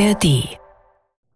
ARD. 0.00 0.59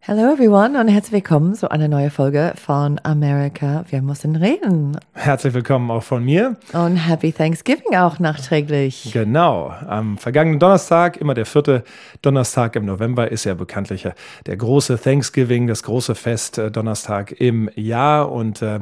Hello 0.06 0.30
everyone 0.30 0.78
und 0.78 0.88
herzlich 0.88 1.12
willkommen 1.12 1.54
zu 1.54 1.70
einer 1.70 1.88
neuen 1.88 2.10
Folge 2.10 2.52
von 2.62 3.00
America. 3.04 3.86
Wir 3.88 4.02
müssen 4.02 4.36
reden. 4.36 4.98
Herzlich 5.14 5.54
willkommen 5.54 5.90
auch 5.90 6.02
von 6.02 6.22
mir. 6.22 6.56
Und 6.74 6.96
Happy 6.96 7.32
Thanksgiving 7.32 7.96
auch 7.96 8.18
nachträglich. 8.18 9.12
Genau. 9.14 9.72
Am 9.88 10.18
vergangenen 10.18 10.58
Donnerstag, 10.58 11.16
immer 11.16 11.32
der 11.32 11.46
vierte 11.46 11.84
Donnerstag 12.20 12.76
im 12.76 12.84
November, 12.84 13.32
ist 13.32 13.44
ja 13.44 13.54
bekanntlich 13.54 14.06
der 14.44 14.56
große 14.58 15.00
Thanksgiving, 15.00 15.68
das 15.68 15.82
große 15.82 16.14
Fest 16.14 16.58
äh, 16.58 16.70
Donnerstag 16.70 17.40
im 17.40 17.70
Jahr. 17.74 18.30
Und 18.30 18.60
äh, 18.60 18.80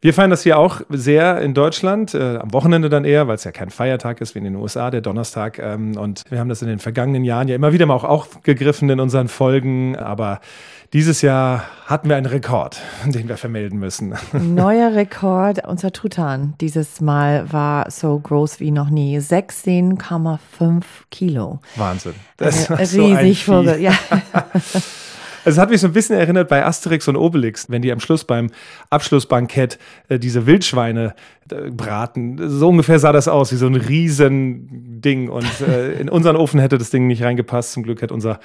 wir 0.00 0.14
feiern 0.14 0.30
das 0.30 0.42
hier 0.42 0.58
auch 0.58 0.80
sehr 0.88 1.42
in 1.42 1.52
Deutschland, 1.52 2.14
äh, 2.14 2.38
am 2.38 2.54
Wochenende 2.54 2.88
dann 2.88 3.04
eher, 3.04 3.28
weil 3.28 3.34
es 3.34 3.44
ja 3.44 3.52
kein 3.52 3.68
Feiertag 3.68 4.22
ist 4.22 4.34
wie 4.34 4.38
in 4.38 4.44
den 4.44 4.56
USA, 4.56 4.90
der 4.90 5.02
Donnerstag. 5.02 5.58
Ähm, 5.58 5.98
und 5.98 6.22
wir 6.30 6.40
haben 6.40 6.48
das 6.48 6.62
in 6.62 6.68
den 6.68 6.78
vergangenen 6.78 7.24
Jahren 7.24 7.48
ja 7.48 7.56
immer 7.56 7.74
wieder 7.74 7.84
mal 7.84 7.96
auch 7.96 8.04
aufgegriffen 8.04 8.88
in 8.88 9.00
unseren 9.00 9.28
Folgen. 9.28 9.96
Aber 9.96 10.40
dieses 10.92 11.22
Jahr 11.22 11.64
hatten 11.86 12.08
wir 12.08 12.16
einen 12.16 12.26
Rekord, 12.26 12.80
den 13.06 13.28
wir 13.28 13.36
vermelden 13.36 13.78
müssen. 13.78 14.14
Neuer 14.32 14.94
Rekord. 14.94 15.66
Unser 15.66 15.92
Truthahn 15.92 16.54
dieses 16.60 17.00
Mal 17.00 17.50
war 17.52 17.90
so 17.90 18.18
groß 18.18 18.60
wie 18.60 18.70
noch 18.70 18.90
nie. 18.90 19.18
16,5 19.18 20.82
Kilo. 21.10 21.60
Wahnsinn. 21.76 22.14
Das 22.36 22.68
ist 22.68 22.94
riesig 22.94 23.44
so 23.44 23.62
ja. 23.62 23.92
Es 25.44 25.58
hat 25.58 25.70
mich 25.70 25.80
so 25.80 25.88
ein 25.88 25.92
bisschen 25.92 26.16
erinnert 26.16 26.48
bei 26.48 26.64
Asterix 26.64 27.08
und 27.08 27.16
Obelix, 27.16 27.68
wenn 27.68 27.82
die 27.82 27.90
am 27.90 27.98
Schluss 27.98 28.22
beim 28.22 28.50
Abschlussbankett 28.90 29.76
äh, 30.08 30.20
diese 30.20 30.46
Wildschweine 30.46 31.14
äh, 31.41 31.41
braten. 31.48 32.38
So 32.48 32.68
ungefähr 32.68 32.98
sah 32.98 33.12
das 33.12 33.28
aus, 33.28 33.52
wie 33.52 33.56
so 33.56 33.66
ein 33.66 33.74
riesen 33.74 35.00
Ding. 35.00 35.28
Und 35.28 35.46
äh, 35.68 35.92
in 36.00 36.08
unseren 36.08 36.36
Ofen 36.36 36.60
hätte 36.60 36.78
das 36.78 36.90
Ding 36.90 37.06
nicht 37.06 37.22
reingepasst. 37.22 37.72
Zum 37.72 37.82
Glück 37.82 38.02
hat 38.02 38.12
unser 38.12 38.40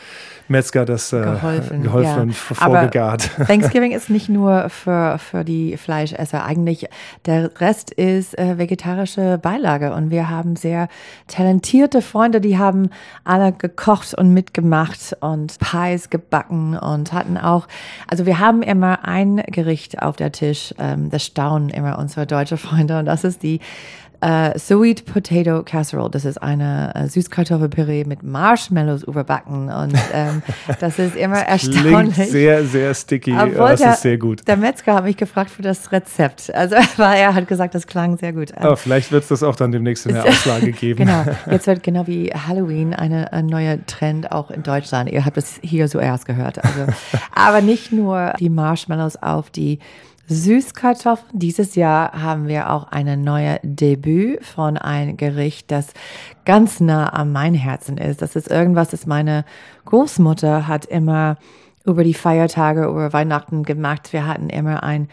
Metzger 0.48 0.86
das 0.86 1.14
äh, 1.14 1.22
geholfen, 1.22 1.84
geholfen 1.84 2.16
ja. 2.16 2.22
und 2.22 2.36
vorgegart. 2.36 3.32
Aber 3.36 3.46
Thanksgiving 3.48 3.92
ist 3.92 4.10
nicht 4.10 4.30
nur 4.30 4.70
für, 4.70 5.18
für 5.20 5.44
die 5.44 5.78
Fleischesser. 5.78 6.46
Eigentlich 6.46 6.88
der 7.26 7.60
Rest 7.60 7.92
ist 7.92 8.38
äh, 8.38 8.58
vegetarische 8.58 9.40
Beilage. 9.42 9.94
Und 9.94 10.10
wir 10.10 10.30
haben 10.30 10.56
sehr 10.56 10.88
talentierte 11.28 12.02
Freunde, 12.02 12.42
die 12.42 12.58
haben 12.58 12.90
alle 13.24 13.52
gekocht 13.52 14.14
und 14.14 14.34
mitgemacht 14.34 15.16
und 15.20 15.58
Pies 15.60 16.10
gebacken 16.10 16.78
und 16.78 17.14
hatten 17.14 17.38
auch, 17.38 17.68
also 18.08 18.26
wir 18.26 18.40
haben 18.40 18.62
immer 18.62 19.06
ein 19.06 19.38
Gericht 19.48 20.02
auf 20.02 20.16
der 20.16 20.32
Tisch, 20.32 20.74
ähm, 20.80 21.10
das 21.10 21.26
staunen 21.26 21.70
immer 21.70 22.00
unsere 22.00 22.26
deutsche 22.26 22.58
Freunde 22.58 22.87
und 22.96 23.06
das 23.06 23.24
ist 23.24 23.44
die 23.44 23.60
Uh, 24.26 24.58
Sweet 24.58 25.06
Potato 25.06 25.62
Casserole, 25.62 26.10
das 26.10 26.26
ist 26.26 26.42
eine 26.42 26.92
uh, 26.98 27.08
Süßkartoffelpüree 27.08 28.04
mit 28.04 28.24
Marshmallows 28.24 29.04
überbacken 29.04 29.70
und 29.70 29.94
ähm, 30.12 30.42
das 30.80 30.98
ist 30.98 31.16
immer 31.16 31.36
das 31.36 31.68
erstaunlich. 31.68 32.16
Sehr, 32.16 32.66
sehr 32.66 32.96
sticky, 32.96 33.34
aber 33.34 33.74
es 33.74 33.82
ist 33.82 34.02
sehr 34.02 34.18
gut. 34.18 34.48
Der 34.48 34.58
Metzger 34.58 34.96
hat 34.96 35.04
mich 35.04 35.18
gefragt 35.18 35.52
für 35.52 35.62
das 35.62 35.92
Rezept. 35.92 36.52
Also 36.56 36.78
weil 36.98 37.20
er 37.20 37.36
hat 37.36 37.48
gesagt, 37.48 37.76
das 37.76 37.86
klang 37.86 38.18
sehr 38.18 38.34
gut. 38.34 38.58
Aber 38.58 38.76
vielleicht 38.76 39.12
wird 39.12 39.22
es 39.22 39.30
das 39.30 39.44
auch 39.44 39.56
dann 39.56 39.72
demnächst 39.72 40.08
in 40.08 40.14
der 40.14 40.26
Auslage 40.26 40.72
geben. 40.72 41.06
genau, 41.06 41.24
jetzt 41.52 41.68
wird 41.68 41.84
genau 41.84 42.08
wie 42.08 42.32
Halloween 42.32 42.96
eine, 42.96 43.32
ein 43.34 43.46
neuer 43.46 43.78
Trend 43.86 44.32
auch 44.32 44.50
in 44.50 44.64
Deutschland. 44.64 45.12
Ihr 45.12 45.26
habt 45.26 45.38
es 45.38 45.60
hier 45.62 45.88
zuerst 45.88 46.26
gehört. 46.26 46.58
Also, 46.66 46.88
aber 47.36 47.62
nicht 47.62 47.92
nur 47.92 48.34
die 48.40 48.50
Marshmallows 48.50 49.22
auf 49.22 49.52
die 49.52 49.78
Süßkartoffeln. 50.28 51.40
Dieses 51.40 51.76
Jahr 51.76 52.12
haben 52.14 52.48
wir 52.48 52.72
auch 52.72 52.92
eine 52.92 53.18
neue 53.18 53.60
Debüt 53.64 54.46
von 54.46 54.78
ein 54.78 55.18
Gericht, 55.18 55.72
das 55.72 55.88
ganz 56.46 56.80
nah 56.80 57.08
an 57.08 57.32
mein 57.32 57.54
Herzen 57.54 57.98
ist. 57.98 58.22
Das 58.22 58.36
ist 58.36 58.50
irgendwas, 58.50 58.90
das 58.90 59.06
meine 59.06 59.46
Großmutter 59.86 60.68
hat 60.68 60.86
immer 60.86 61.38
über 61.86 62.04
die 62.04 62.14
Feiertage, 62.14 62.86
über 62.86 63.14
Weihnachten 63.14 63.64
gemacht. 63.64 64.12
Wir 64.12 64.28
hatten 64.28 64.50
immer 64.50 64.84
ein 64.84 65.08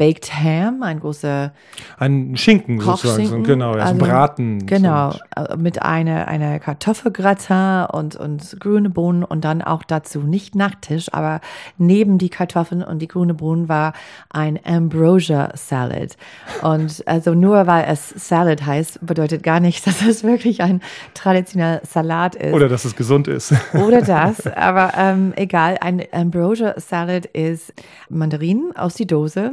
Baked 0.00 0.32
Ham, 0.32 0.82
ein 0.82 0.98
großer 0.98 1.52
ein 1.98 2.34
Schinken 2.34 2.80
sozusagen, 2.80 3.44
genau, 3.44 3.76
ja, 3.76 3.84
also, 3.84 3.98
Braten. 3.98 4.64
Genau, 4.64 5.10
so. 5.10 5.58
mit 5.58 5.82
einer 5.82 6.26
eine 6.26 6.58
Kartoffelgratin 6.58 7.84
und 7.92 8.16
und 8.16 8.58
grüne 8.60 8.88
Bohnen 8.88 9.24
und 9.24 9.44
dann 9.44 9.60
auch 9.60 9.82
dazu 9.82 10.20
nicht 10.20 10.54
Nachtisch, 10.54 11.12
aber 11.12 11.42
neben 11.76 12.16
die 12.16 12.30
Kartoffeln 12.30 12.82
und 12.82 13.00
die 13.00 13.08
grüne 13.08 13.34
Bohnen 13.34 13.68
war 13.68 13.92
ein 14.30 14.58
Ambrosia 14.64 15.50
Salad. 15.54 16.16
Und 16.62 17.06
also 17.06 17.34
nur 17.34 17.66
weil 17.66 17.84
es 17.86 18.08
Salad 18.08 18.64
heißt, 18.64 19.06
bedeutet 19.06 19.42
gar 19.42 19.60
nicht, 19.60 19.86
dass 19.86 20.00
es 20.00 20.24
wirklich 20.24 20.62
ein 20.62 20.80
traditioneller 21.12 21.82
Salat 21.84 22.36
ist. 22.36 22.54
Oder 22.54 22.70
dass 22.70 22.86
es 22.86 22.96
gesund 22.96 23.28
ist. 23.28 23.52
Oder 23.74 24.00
das, 24.00 24.46
aber 24.46 24.94
ähm, 24.96 25.34
egal, 25.36 25.76
ein 25.82 26.02
Ambrosia 26.10 26.80
Salad 26.80 27.26
ist 27.26 27.74
Mandarinen 28.08 28.74
aus 28.74 28.94
die 28.94 29.06
Dose 29.06 29.52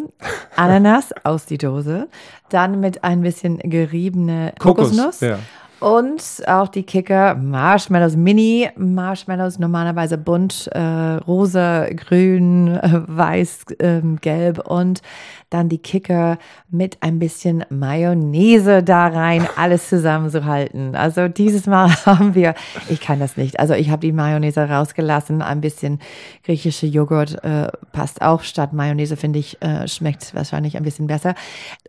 Ananas 0.55 1.13
aus 1.23 1.45
die 1.45 1.57
Dose, 1.57 2.07
dann 2.49 2.79
mit 2.79 3.03
ein 3.03 3.21
bisschen 3.21 3.59
geriebene 3.59 4.53
Kokosnuss. 4.59 5.19
Kokos, 5.19 5.21
ja. 5.21 5.39
Und 5.79 6.23
auch 6.47 6.69
die 6.69 6.81
Kicker 6.81 7.35
Marshmallows 7.35 8.15
Mini, 8.15 8.67
Marshmallows 8.77 9.59
normalerweise 9.59 10.17
bunt, 10.17 10.67
äh, 10.73 10.79
rosa, 10.79 11.87
grün, 11.89 12.77
äh, 12.77 13.01
weiß, 13.05 13.65
äh, 13.77 14.01
gelb 14.19 14.67
und 14.67 15.01
dann 15.49 15.69
die 15.69 15.77
Kicker 15.77 16.37
mit 16.69 16.97
ein 17.01 17.19
bisschen 17.19 17.63
Mayonnaise 17.69 18.83
da 18.83 19.07
rein, 19.07 19.47
alles 19.55 19.87
zusammenzuhalten. 19.89 20.95
Also 20.95 21.27
dieses 21.27 21.65
Mal 21.65 21.89
haben 22.05 22.35
wir, 22.35 22.53
ich 22.89 22.99
kann 22.99 23.19
das 23.19 23.37
nicht, 23.37 23.59
also 23.59 23.73
ich 23.73 23.89
habe 23.89 24.01
die 24.01 24.11
Mayonnaise 24.11 24.61
rausgelassen, 24.61 25.41
ein 25.41 25.61
bisschen 25.61 25.99
griechische 26.43 26.85
Joghurt 26.85 27.43
äh, 27.43 27.67
passt 27.91 28.21
auch 28.21 28.43
statt 28.43 28.73
Mayonnaise, 28.73 29.15
finde 29.15 29.39
ich, 29.39 29.61
äh, 29.61 29.87
schmeckt 29.87 30.33
wahrscheinlich 30.35 30.77
ein 30.77 30.83
bisschen 30.83 31.07
besser. 31.07 31.35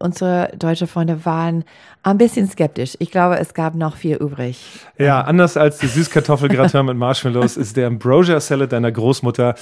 Unsere 0.01 0.53
deutsche 0.57 0.87
Freunde 0.87 1.25
waren 1.25 1.65
ein 2.03 2.19
bisschen 2.19 2.49
skeptisch. 2.49 2.97
Ich 3.01 3.11
glaube, 3.11 3.39
es 3.39 3.55
gab 3.55 3.75
noch 3.75 3.97
viel 3.97 4.17
übrig. 4.17 4.65
Ja, 4.99 5.23
anders 5.23 5.57
als 5.57 5.79
die 5.79 5.89
Süßkartoffelgratin 5.89 6.87
mit 6.87 6.97
Marshmallows 6.97 7.57
ist 7.57 7.77
der 7.77 7.89
Ambrosia 7.89 8.41
Salad 8.41 8.73
deiner 8.73 8.93
Großmutter 8.93 9.55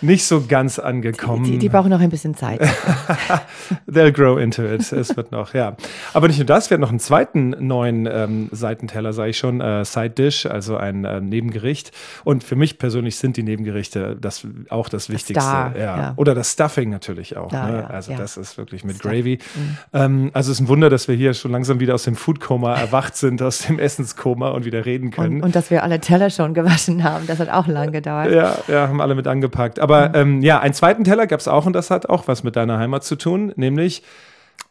nicht 0.00 0.24
so 0.24 0.44
ganz 0.46 0.78
angekommen. 0.78 1.44
Die, 1.44 1.52
die, 1.52 1.58
die, 1.58 1.68
brauchen 1.68 1.90
noch 1.90 2.00
ein 2.00 2.10
bisschen 2.10 2.34
Zeit. 2.34 2.60
They'll 3.90 4.12
grow 4.12 4.38
into 4.38 4.62
it. 4.64 4.92
Es 4.92 5.16
wird 5.16 5.32
noch, 5.32 5.54
ja. 5.54 5.76
Aber 6.14 6.28
nicht 6.28 6.38
nur 6.38 6.46
das, 6.46 6.70
wir 6.70 6.76
haben 6.76 6.80
noch 6.80 6.90
einen 6.90 7.00
zweiten 7.00 7.50
neuen 7.58 8.06
ähm, 8.06 8.48
Seitenteller, 8.52 9.12
sage 9.12 9.30
ich 9.30 9.38
schon, 9.38 9.60
äh, 9.60 9.84
Side 9.84 10.10
Dish, 10.10 10.46
also 10.46 10.76
ein 10.76 11.04
äh, 11.04 11.20
Nebengericht. 11.20 11.92
Und 12.24 12.44
für 12.44 12.56
mich 12.56 12.78
persönlich 12.78 13.16
sind 13.16 13.36
die 13.36 13.42
Nebengerichte 13.42 14.16
das 14.20 14.46
auch 14.68 14.88
das 14.88 15.08
Wichtigste. 15.10 15.40
Star, 15.40 15.76
ja. 15.76 15.96
ja. 15.96 16.12
Oder 16.16 16.34
das 16.34 16.52
Stuffing 16.52 16.90
natürlich 16.90 17.36
auch. 17.36 17.50
Da, 17.50 17.66
ne? 17.66 17.78
ja, 17.78 17.86
also 17.88 18.14
das 18.14 18.36
ist 18.36 18.58
wirklich 18.58 18.84
mit 18.84 18.96
Stuff. 18.96 19.10
Gravy. 19.10 19.38
Mhm. 19.54 19.78
Ähm, 19.92 20.30
also 20.32 20.52
es 20.52 20.58
ist 20.58 20.64
ein 20.64 20.68
Wunder, 20.68 20.90
dass 20.90 21.08
wir 21.08 21.14
hier 21.14 21.34
schon 21.34 21.50
langsam 21.52 21.80
wieder 21.80 21.94
aus 21.94 22.04
dem 22.04 22.16
Foodkoma 22.16 22.74
erwacht 22.78 23.16
sind, 23.16 23.42
aus 23.42 23.60
dem 23.60 23.78
Essenskoma 23.78 24.50
und 24.50 24.64
wieder 24.64 24.84
reden 24.86 25.10
können. 25.10 25.36
Und, 25.36 25.42
und 25.42 25.56
dass 25.56 25.70
wir 25.70 25.82
alle 25.82 26.00
Teller 26.00 26.30
schon 26.30 26.54
gewaschen 26.54 27.04
haben, 27.04 27.26
das 27.26 27.38
hat 27.38 27.48
auch 27.48 27.66
lange 27.66 27.92
gedauert. 27.92 28.30
Ja, 28.30 28.58
ja, 28.68 28.88
haben 28.88 29.00
alle 29.00 29.14
mit 29.14 29.26
angepackt. 29.26 29.78
Aber 29.78 29.87
mhm. 29.88 30.14
ähm, 30.14 30.42
ja, 30.42 30.60
einen 30.60 30.74
zweiten 30.74 31.04
Teller 31.04 31.26
gab 31.26 31.40
es 31.40 31.48
auch 31.48 31.66
und 31.66 31.72
das 31.72 31.90
hat 31.90 32.08
auch 32.08 32.28
was 32.28 32.44
mit 32.44 32.56
deiner 32.56 32.78
Heimat 32.78 33.04
zu 33.04 33.16
tun, 33.16 33.52
nämlich 33.56 34.02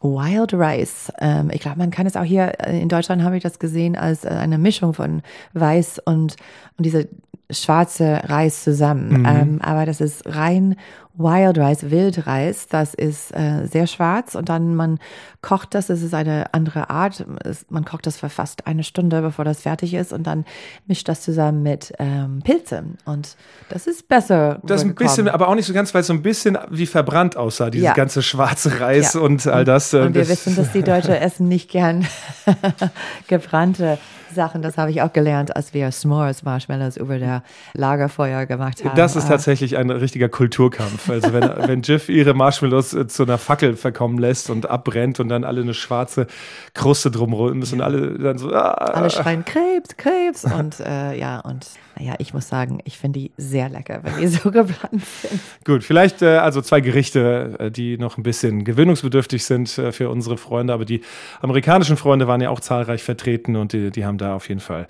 Wild 0.00 0.54
Rice. 0.54 1.12
Ähm, 1.20 1.50
ich 1.52 1.60
glaube, 1.60 1.78
man 1.78 1.90
kann 1.90 2.06
es 2.06 2.16
auch 2.16 2.24
hier 2.24 2.52
äh, 2.60 2.80
in 2.80 2.88
Deutschland 2.88 3.22
habe 3.22 3.36
ich 3.36 3.42
das 3.42 3.58
gesehen 3.58 3.96
als 3.96 4.24
äh, 4.24 4.28
eine 4.28 4.58
Mischung 4.58 4.94
von 4.94 5.22
Weiß 5.54 6.00
und, 6.04 6.36
und 6.76 6.84
diese 6.84 7.08
schwarze 7.50 8.20
Reis 8.24 8.62
zusammen. 8.62 9.20
Mhm. 9.20 9.26
Ähm, 9.26 9.58
aber 9.62 9.86
das 9.86 10.00
ist 10.00 10.24
rein 10.26 10.76
Wild 11.18 11.58
Rice, 11.58 11.90
Wildreis. 11.90 12.68
Das 12.68 12.94
ist 12.94 13.34
äh, 13.34 13.66
sehr 13.66 13.86
schwarz 13.86 14.34
und 14.34 14.48
dann 14.48 14.74
man 14.74 14.98
kocht 15.42 15.74
das. 15.74 15.90
Es 15.90 16.02
ist 16.02 16.14
eine 16.14 16.54
andere 16.54 16.90
Art. 16.90 17.26
Man 17.68 17.84
kocht 17.84 18.06
das 18.06 18.16
für 18.16 18.28
fast 18.28 18.66
eine 18.66 18.84
Stunde, 18.84 19.20
bevor 19.20 19.44
das 19.44 19.62
fertig 19.62 19.94
ist 19.94 20.12
und 20.12 20.26
dann 20.26 20.44
mischt 20.86 21.08
das 21.08 21.20
zusammen 21.22 21.62
mit 21.62 21.92
ähm, 21.98 22.40
Pilze 22.44 22.84
und 23.04 23.36
das 23.68 23.86
ist 23.86 24.08
besser. 24.08 24.60
Das 24.62 24.82
ist 24.82 24.86
ein 24.86 24.94
bisschen, 24.94 25.28
aber 25.28 25.48
auch 25.48 25.54
nicht 25.54 25.66
so 25.66 25.72
ganz, 25.72 25.92
weil 25.92 26.02
es 26.02 26.06
so 26.06 26.12
ein 26.12 26.22
bisschen 26.22 26.56
wie 26.70 26.86
verbrannt 26.86 27.36
aussah, 27.36 27.70
dieses 27.70 27.86
ja. 27.86 27.94
ganze 27.94 28.22
schwarze 28.22 28.80
Reis 28.80 29.14
ja. 29.14 29.20
und 29.20 29.46
all 29.46 29.64
das. 29.64 29.92
Äh, 29.92 29.98
und 30.02 30.14
wir 30.14 30.22
das 30.22 30.30
wissen, 30.30 30.56
dass 30.56 30.72
die 30.72 30.82
Deutschen 30.82 31.14
essen 31.14 31.48
nicht 31.48 31.70
gern 31.70 32.06
gebrannte 33.28 33.98
Sachen, 34.34 34.62
das 34.62 34.78
habe 34.78 34.90
ich 34.90 35.02
auch 35.02 35.12
gelernt, 35.12 35.56
als 35.56 35.74
wir 35.74 35.90
S'mores 35.90 36.44
Marshmallows 36.44 36.96
über 36.96 37.18
der 37.18 37.42
Lagerfeuer 37.74 38.46
gemacht 38.46 38.84
haben. 38.84 38.96
Das 38.96 39.16
ist 39.16 39.26
ah. 39.26 39.30
tatsächlich 39.30 39.76
ein 39.76 39.90
richtiger 39.90 40.28
Kulturkampf. 40.28 41.07
Also 41.10 41.32
wenn, 41.32 41.42
wenn 41.68 41.82
Jiff 41.82 42.08
ihre 42.08 42.34
Marshmallows 42.34 42.94
äh, 42.94 43.06
zu 43.06 43.24
einer 43.24 43.38
Fackel 43.38 43.76
verkommen 43.76 44.18
lässt 44.18 44.50
und 44.50 44.68
abbrennt 44.68 45.20
und 45.20 45.28
dann 45.28 45.44
alle 45.44 45.62
eine 45.62 45.74
schwarze 45.74 46.26
Kruste 46.74 47.10
drumherum 47.10 47.62
ist 47.62 47.72
ja. 47.72 47.76
und 47.76 47.82
alle 47.82 48.18
dann 48.18 48.38
so. 48.38 48.52
Ah. 48.52 48.72
Alle 48.72 49.10
schreien 49.10 49.44
Krebs, 49.44 49.96
Krebs 49.96 50.44
und 50.44 50.80
äh, 50.80 51.18
ja 51.18 51.40
und 51.40 51.66
naja, 51.98 52.14
ich 52.18 52.32
muss 52.32 52.48
sagen, 52.48 52.80
ich 52.84 52.96
finde 52.96 53.20
die 53.20 53.32
sehr 53.36 53.68
lecker, 53.68 54.00
wenn 54.02 54.18
die 54.18 54.28
so 54.28 54.50
gebrannt 54.52 55.04
sind. 55.04 55.40
Gut, 55.64 55.82
vielleicht 55.82 56.22
äh, 56.22 56.36
also 56.36 56.62
zwei 56.62 56.80
Gerichte, 56.80 57.56
äh, 57.58 57.70
die 57.70 57.98
noch 57.98 58.18
ein 58.18 58.22
bisschen 58.22 58.64
gewöhnungsbedürftig 58.64 59.44
sind 59.44 59.76
äh, 59.78 59.92
für 59.92 60.08
unsere 60.10 60.36
Freunde, 60.36 60.72
aber 60.72 60.84
die 60.84 61.02
amerikanischen 61.40 61.96
Freunde 61.96 62.28
waren 62.28 62.40
ja 62.40 62.50
auch 62.50 62.60
zahlreich 62.60 63.02
vertreten 63.02 63.56
und 63.56 63.72
die, 63.72 63.90
die 63.90 64.04
haben 64.04 64.18
da 64.18 64.34
auf 64.34 64.48
jeden 64.48 64.60
Fall 64.60 64.86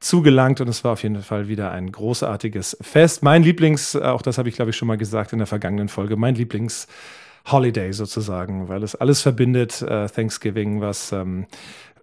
zugelangt 0.00 0.60
und 0.60 0.68
es 0.68 0.84
war 0.84 0.92
auf 0.92 1.02
jeden 1.02 1.22
Fall 1.22 1.48
wieder 1.48 1.70
ein 1.70 1.90
großartiges 1.90 2.76
Fest. 2.80 3.22
Mein 3.22 3.42
Lieblings, 3.42 3.96
auch 3.96 4.22
das 4.22 4.38
habe 4.38 4.48
ich 4.48 4.54
glaube 4.54 4.70
ich 4.70 4.76
schon 4.76 4.88
mal 4.88 4.98
gesagt 4.98 5.32
in 5.32 5.38
der 5.38 5.46
vergangenen 5.46 5.88
Folge, 5.88 6.16
mein 6.16 6.34
Lieblings 6.34 6.86
Holiday 7.46 7.92
sozusagen, 7.92 8.68
weil 8.68 8.82
es 8.82 8.94
alles 8.94 9.22
verbindet, 9.22 9.82
äh, 9.82 10.08
Thanksgiving, 10.08 10.80
was 10.80 11.12
ähm, 11.12 11.46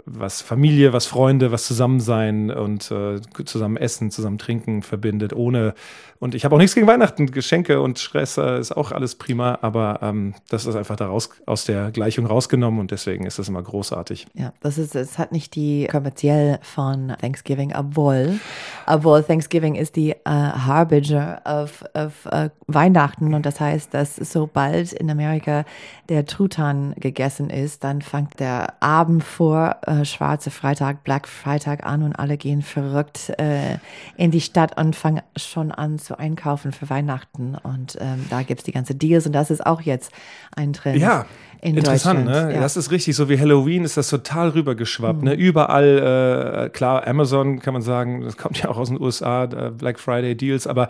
was 0.05 0.41
Familie, 0.41 0.93
was 0.93 1.07
Freunde, 1.07 1.51
was 1.51 1.65
Zusammensein 1.65 2.51
und 2.51 2.91
äh, 2.91 3.19
zusammen 3.45 3.77
essen, 3.77 4.11
zusammen 4.11 4.37
trinken 4.37 4.81
verbindet, 4.81 5.33
ohne 5.33 5.73
und 6.19 6.33
ich 6.33 6.45
habe 6.45 6.55
auch 6.55 6.59
nichts 6.59 6.73
gegen 6.73 6.87
Weihnachten, 6.87 7.29
Geschenke 7.29 7.81
und 7.81 7.99
Stress 7.99 8.37
äh, 8.37 8.59
ist 8.59 8.71
auch 8.71 8.91
alles 8.91 9.15
prima, 9.15 9.59
aber 9.61 9.99
ähm, 10.01 10.33
das 10.49 10.65
ist 10.65 10.75
einfach 10.75 10.95
daraus 10.95 11.29
aus 11.45 11.65
der 11.65 11.91
Gleichung 11.91 12.25
rausgenommen 12.25 12.79
und 12.79 12.91
deswegen 12.91 13.25
ist 13.25 13.37
das 13.37 13.49
immer 13.49 13.61
großartig. 13.61 14.25
Ja, 14.33 14.53
das 14.61 14.77
ist, 14.77 14.95
es 14.95 15.17
hat 15.17 15.33
nicht 15.33 15.55
die 15.55 15.87
kommerziell 15.91 16.59
von 16.61 17.13
Thanksgiving, 17.19 17.73
obwohl, 17.75 18.39
obwohl 18.87 19.23
Thanksgiving 19.23 19.75
ist 19.75 19.97
die 19.97 20.11
äh, 20.11 20.17
Harbinger 20.25 21.41
auf, 21.43 21.83
auf 21.93 22.25
äh, 22.27 22.49
Weihnachten 22.67 23.33
und 23.33 23.45
das 23.45 23.59
heißt, 23.59 23.93
dass 23.93 24.15
sobald 24.15 24.93
in 24.93 25.11
Amerika 25.11 25.65
der 26.07 26.25
Truthahn 26.25 26.95
gegessen 26.97 27.49
ist, 27.49 27.83
dann 27.83 28.01
fängt 28.01 28.39
der 28.39 28.81
Abend 28.81 29.23
vor 29.23 29.75
äh, 29.85 29.94
Schwarze 30.03 30.51
Freitag, 30.51 31.03
Black 31.03 31.27
Freitag 31.27 31.85
an 31.85 32.03
und 32.03 32.13
alle 32.13 32.35
gehen 32.37 32.61
verrückt 32.61 33.29
äh, 33.39 33.77
in 34.17 34.31
die 34.31 34.41
Stadt 34.41 34.77
und 34.77 34.95
fangen 34.95 35.21
schon 35.37 35.71
an 35.71 35.99
zu 35.99 36.17
einkaufen 36.17 36.71
für 36.71 36.89
Weihnachten. 36.89 37.55
Und 37.55 37.97
ähm, 38.01 38.25
da 38.29 38.41
gibt 38.41 38.61
es 38.61 38.65
die 38.65 38.71
ganze 38.71 38.95
Deals 38.95 39.25
und 39.25 39.33
das 39.33 39.51
ist 39.51 39.65
auch 39.65 39.81
jetzt 39.81 40.11
ein 40.55 40.73
Trend. 40.73 40.99
Ja, 40.99 41.25
in 41.65 41.77
Interessant, 41.77 42.25
ne? 42.25 42.51
Ja. 42.53 42.61
Das 42.61 42.77
ist 42.77 42.91
richtig. 42.91 43.15
So 43.15 43.27
wie 43.27 43.39
Halloween 43.39 43.83
ist 43.83 43.97
das 43.97 44.09
total 44.09 44.49
rübergeschwappt. 44.49 45.21
Mhm. 45.21 45.25
Ne? 45.29 45.33
Überall, 45.33 46.67
äh, 46.67 46.69
klar, 46.69 47.07
Amazon 47.07 47.59
kann 47.59 47.73
man 47.73 47.81
sagen, 47.81 48.21
das 48.21 48.37
kommt 48.37 48.61
ja 48.61 48.69
auch 48.69 48.77
aus 48.77 48.89
den 48.89 49.01
USA, 49.01 49.47
Black 49.47 49.99
Friday 49.99 50.35
Deals. 50.35 50.67
Aber 50.67 50.89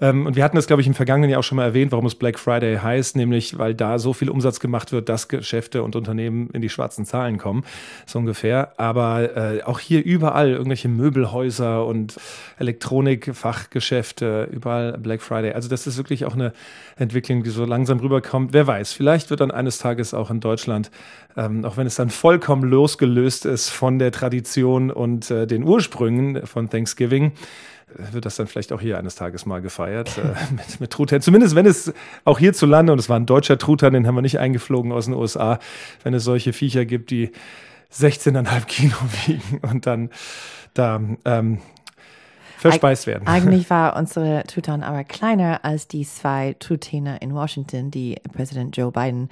ähm, 0.00 0.26
und 0.26 0.34
wir 0.34 0.42
hatten 0.42 0.56
das, 0.56 0.66
glaube 0.66 0.82
ich, 0.82 0.88
im 0.88 0.94
vergangenen 0.94 1.30
Jahr 1.30 1.38
auch 1.38 1.44
schon 1.44 1.56
mal 1.56 1.64
erwähnt, 1.64 1.92
warum 1.92 2.06
es 2.06 2.16
Black 2.16 2.40
Friday 2.40 2.76
heißt, 2.76 3.14
nämlich 3.14 3.56
weil 3.56 3.74
da 3.74 4.00
so 4.00 4.12
viel 4.12 4.28
Umsatz 4.28 4.58
gemacht 4.58 4.90
wird, 4.90 5.08
dass 5.08 5.28
Geschäfte 5.28 5.84
und 5.84 5.94
Unternehmen 5.94 6.50
in 6.52 6.60
die 6.60 6.70
schwarzen 6.70 7.04
Zahlen 7.04 7.38
kommen, 7.38 7.64
so 8.04 8.18
ungefähr. 8.18 8.72
Aber 8.78 9.36
äh, 9.36 9.62
auch 9.62 9.78
hier 9.78 10.04
überall 10.04 10.50
irgendwelche 10.50 10.88
Möbelhäuser 10.88 11.86
und 11.86 12.16
Elektronikfachgeschäfte, 12.58 14.48
überall 14.50 14.98
Black 14.98 15.22
Friday. 15.22 15.52
Also 15.52 15.68
das 15.68 15.86
ist 15.86 15.98
wirklich 15.98 16.24
auch 16.24 16.34
eine 16.34 16.52
Entwicklung, 16.96 17.44
die 17.44 17.50
so 17.50 17.64
langsam 17.64 18.00
rüberkommt. 18.00 18.52
Wer 18.52 18.66
weiß, 18.66 18.92
vielleicht 18.92 19.30
wird 19.30 19.40
dann 19.40 19.52
eines 19.52 19.78
Tages 19.78 20.15
auch 20.16 20.30
in 20.30 20.40
Deutschland, 20.40 20.90
ähm, 21.36 21.64
auch 21.64 21.76
wenn 21.76 21.86
es 21.86 21.96
dann 21.96 22.10
vollkommen 22.10 22.68
losgelöst 22.68 23.46
ist 23.46 23.68
von 23.68 23.98
der 23.98 24.12
Tradition 24.12 24.90
und 24.90 25.30
äh, 25.30 25.46
den 25.46 25.64
Ursprüngen 25.64 26.46
von 26.46 26.70
Thanksgiving, 26.70 27.32
äh, 27.94 28.12
wird 28.12 28.24
das 28.24 28.36
dann 28.36 28.46
vielleicht 28.46 28.72
auch 28.72 28.80
hier 28.80 28.98
eines 28.98 29.14
Tages 29.14 29.46
mal 29.46 29.60
gefeiert 29.60 30.18
äh, 30.18 30.22
mit, 30.54 30.80
mit 30.80 30.90
Truthahn. 30.90 31.20
Zumindest 31.20 31.54
wenn 31.54 31.66
es 31.66 31.92
auch 32.24 32.38
hierzulande, 32.38 32.92
und 32.92 32.98
es 32.98 33.08
war 33.08 33.18
ein 33.18 33.26
deutscher 33.26 33.58
Truthahn, 33.58 33.92
den 33.92 34.06
haben 34.06 34.14
wir 34.14 34.22
nicht 34.22 34.38
eingeflogen 34.38 34.92
aus 34.92 35.06
den 35.06 35.14
USA, 35.14 35.58
wenn 36.02 36.14
es 36.14 36.24
solche 36.24 36.52
Viecher 36.52 36.84
gibt, 36.84 37.10
die 37.10 37.32
16,5 37.92 38.64
Kilo 38.66 38.96
wiegen 39.26 39.60
und 39.62 39.86
dann 39.86 40.10
da 40.74 41.00
ähm, 41.24 41.58
verspeist 42.56 43.06
werden. 43.06 43.26
Eigentlich 43.26 43.70
war 43.70 43.96
unsere 43.96 44.44
Truthahn 44.44 44.82
aber 44.82 45.04
kleiner 45.04 45.64
als 45.64 45.88
die 45.88 46.04
zwei 46.04 46.56
Truthähne 46.58 47.18
in 47.18 47.34
Washington, 47.34 47.90
die 47.90 48.16
Präsident 48.32 48.76
Joe 48.76 48.92
Biden 48.92 49.28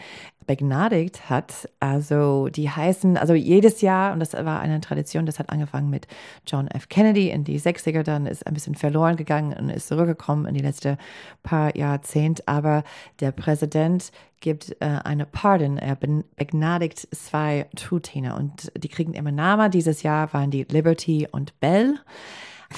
begnadigt 0.47 1.29
hat. 1.31 1.69
Also 1.81 2.49
die 2.49 2.71
heißen, 2.71 3.17
also 3.17 3.35
jedes 3.35 3.81
Jahr, 3.81 4.13
und 4.13 4.21
das 4.21 4.35
war 4.35 4.61
eine 4.61 4.81
Tradition, 4.81 5.27
das 5.27 5.39
hat 5.39 5.51
angefangen 5.51 5.91
mit 5.91 6.07
John 6.47 6.69
F. 6.69 6.89
Kennedy 6.89 7.31
in 7.31 7.45
die 7.45 7.61
60er, 7.61 8.03
dann 8.03 8.27
ist 8.27 8.47
ein 8.47 8.55
bisschen 8.55 8.75
verloren 8.75 9.17
gegangen 9.17 9.55
und 9.55 9.71
ist 9.71 9.89
zurückgekommen 9.89 10.47
in 10.47 10.55
die 10.55 10.63
letzten 10.63 10.97
paar 11.43 11.77
Jahrzehnte. 11.77 12.43
Aber 12.47 12.85
der 13.21 13.33
Präsident 13.33 14.11
gibt 14.41 14.77
äh, 14.81 15.01
eine 15.05 15.27
Pardon, 15.27 15.79
er 15.79 15.97
begnadigt 15.97 17.09
zwei 17.13 17.67
Truthähne 17.77 18.37
und 18.37 18.71
die 18.77 18.89
kriegen 18.89 19.15
immer 19.15 19.33
Namen. 19.33 19.71
Dieses 19.71 20.03
Jahr 20.03 20.33
waren 20.33 20.51
die 20.51 20.65
Liberty 20.65 21.27
und 21.31 21.59
Bell. 21.61 21.99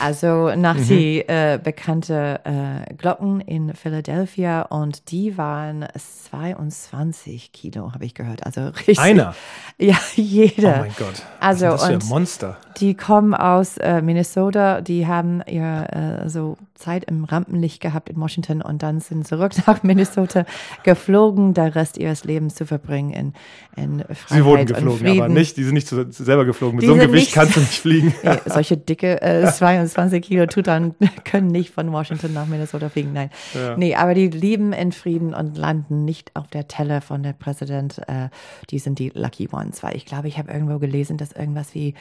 Also 0.01 0.55
nach 0.55 0.77
mhm. 0.77 0.87
die 0.87 1.21
äh, 1.21 1.59
bekannte 1.63 2.41
äh, 2.45 2.95
Glocken 2.95 3.41
in 3.41 3.75
Philadelphia 3.75 4.63
und 4.63 5.11
die 5.11 5.39
waren 5.39 5.87
22 5.97 7.53
Kilo, 7.53 7.93
habe 7.93 8.05
ich 8.05 8.15
gehört. 8.15 8.45
Also 8.45 8.69
richtig. 8.69 8.99
Einer? 8.99 9.35
Ja, 9.79 9.97
jeder. 10.15 10.77
Oh 10.77 10.81
mein 10.81 10.95
Gott. 10.97 11.23
Also 11.39 11.67
das 11.67 11.83
ist 11.83 11.89
und 11.91 12.03
ein 12.03 12.09
Monster. 12.09 12.57
Die 12.79 12.95
kommen 12.95 13.35
aus 13.35 13.77
äh, 13.77 14.01
Minnesota, 14.01 14.81
die 14.81 15.07
haben 15.07 15.43
ihre 15.47 16.23
äh, 16.25 16.29
so 16.31 16.57
Zeit 16.75 17.05
im 17.05 17.25
Rampenlicht 17.25 17.81
gehabt 17.81 18.09
in 18.09 18.21
Washington 18.21 18.63
und 18.63 18.83
dann 18.83 19.01
sind 19.01 19.27
zurück 19.27 19.53
nach 19.67 19.83
Minnesota 19.83 20.47
geflogen, 20.83 21.55
der 21.55 21.75
Rest 21.75 21.99
ihres 21.99 22.25
Lebens 22.25 22.55
zu 22.55 22.67
verbringen 22.67 23.13
in, 23.13 23.33
in 23.77 23.99
Freiheit 24.01 24.29
Sie 24.29 24.45
wurden 24.45 24.67
geflogen, 24.67 25.09
aber 25.09 25.29
nicht, 25.29 25.57
die 25.57 25.65
sind 25.65 25.75
nicht 25.75 25.89
zu, 25.89 26.11
selber 26.11 26.45
geflogen. 26.45 26.77
Mit 26.77 26.83
die 26.83 26.87
so 26.87 26.95
einem 26.95 27.09
Gewicht 27.09 27.27
nicht, 27.27 27.35
kannst 27.35 27.57
du 27.57 27.61
nicht 27.61 27.81
fliegen. 27.81 28.15
solche 28.47 28.77
dicke 28.77 29.21
äh, 29.21 29.51
22 29.85 30.23
Kilo 30.23 30.47
Tutan 30.47 30.95
können 31.25 31.49
nicht 31.49 31.71
von 31.71 31.93
Washington 31.93 32.33
nach 32.33 32.47
Minnesota 32.47 32.89
fliegen, 32.89 33.13
nein. 33.13 33.31
Ja. 33.55 33.77
Nee, 33.77 33.95
aber 33.95 34.15
die 34.15 34.29
leben 34.29 34.73
in 34.73 34.93
Frieden 34.93 35.35
und 35.35 35.57
landen 35.57 36.05
nicht 36.05 36.35
auf 36.35 36.49
der 36.49 36.69
Telle 36.69 37.01
von 37.01 37.23
der 37.23 37.33
Präsident. 37.33 38.01
Äh, 38.09 38.29
die 38.71 38.79
sind 38.79 38.99
die 38.99 39.11
Lucky 39.11 39.49
Ones, 39.53 39.83
weil 39.83 39.97
ich 39.97 40.07
glaube, 40.07 40.29
ich 40.29 40.39
habe 40.39 40.53
irgendwo 40.53 40.79
gelesen, 40.79 41.19
dass 41.19 41.33
irgendwas 41.33 41.75
wie 41.75 41.95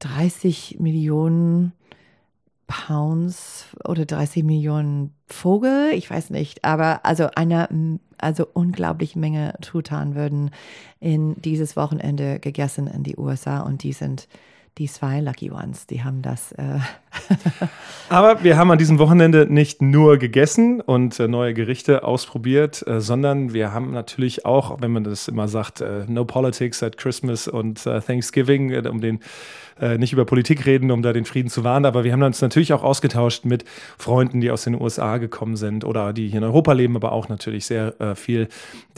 30 0.00 0.78
Millionen 0.80 1.72
Pounds 2.70 3.66
oder 3.84 4.06
30 4.06 4.44
Millionen 4.44 5.12
Vogel, 5.26 5.90
ich 5.92 6.08
weiß 6.08 6.30
nicht, 6.30 6.64
aber 6.64 7.04
also 7.04 7.28
eine 7.34 7.98
also 8.16 8.46
unglaubliche 8.52 9.18
Menge 9.18 9.54
Truthahn 9.60 10.14
würden 10.14 10.50
in 11.00 11.40
dieses 11.42 11.76
Wochenende 11.76 12.38
gegessen 12.38 12.86
in 12.86 13.02
die 13.02 13.16
USA 13.16 13.60
und 13.60 13.82
die 13.82 13.92
sind 13.92 14.28
die 14.78 14.86
zwei 14.86 15.20
Lucky 15.20 15.50
Ones, 15.50 15.86
die 15.86 16.02
haben 16.02 16.22
das. 16.22 16.52
Äh 16.52 16.78
Aber 18.08 18.42
wir 18.42 18.56
haben 18.56 18.70
an 18.70 18.78
diesem 18.78 18.98
Wochenende 18.98 19.46
nicht 19.48 19.82
nur 19.82 20.18
gegessen 20.18 20.80
und 20.80 21.18
äh, 21.18 21.28
neue 21.28 21.54
Gerichte 21.54 22.04
ausprobiert, 22.04 22.86
äh, 22.86 23.00
sondern 23.00 23.52
wir 23.52 23.72
haben 23.72 23.92
natürlich 23.92 24.46
auch, 24.46 24.80
wenn 24.80 24.92
man 24.92 25.04
das 25.04 25.28
immer 25.28 25.48
sagt, 25.48 25.80
äh, 25.80 26.04
No 26.06 26.24
Politics 26.24 26.82
at 26.82 26.96
Christmas 26.96 27.48
und 27.48 27.84
Thanksgiving, 27.84 28.86
um 28.86 29.00
den 29.00 29.20
nicht 29.96 30.12
über 30.12 30.26
Politik 30.26 30.66
reden, 30.66 30.90
um 30.90 31.00
da 31.00 31.14
den 31.14 31.24
Frieden 31.24 31.48
zu 31.48 31.64
wahren, 31.64 31.86
aber 31.86 32.04
wir 32.04 32.12
haben 32.12 32.22
uns 32.22 32.42
natürlich 32.42 32.74
auch 32.74 32.82
ausgetauscht 32.82 33.46
mit 33.46 33.64
Freunden, 33.96 34.42
die 34.42 34.50
aus 34.50 34.64
den 34.64 34.78
USA 34.78 35.16
gekommen 35.16 35.56
sind 35.56 35.86
oder 35.86 36.12
die 36.12 36.28
hier 36.28 36.36
in 36.36 36.44
Europa 36.44 36.74
leben, 36.74 36.96
aber 36.96 37.12
auch 37.12 37.30
natürlich 37.30 37.64
sehr 37.64 37.94
viel 38.14 38.48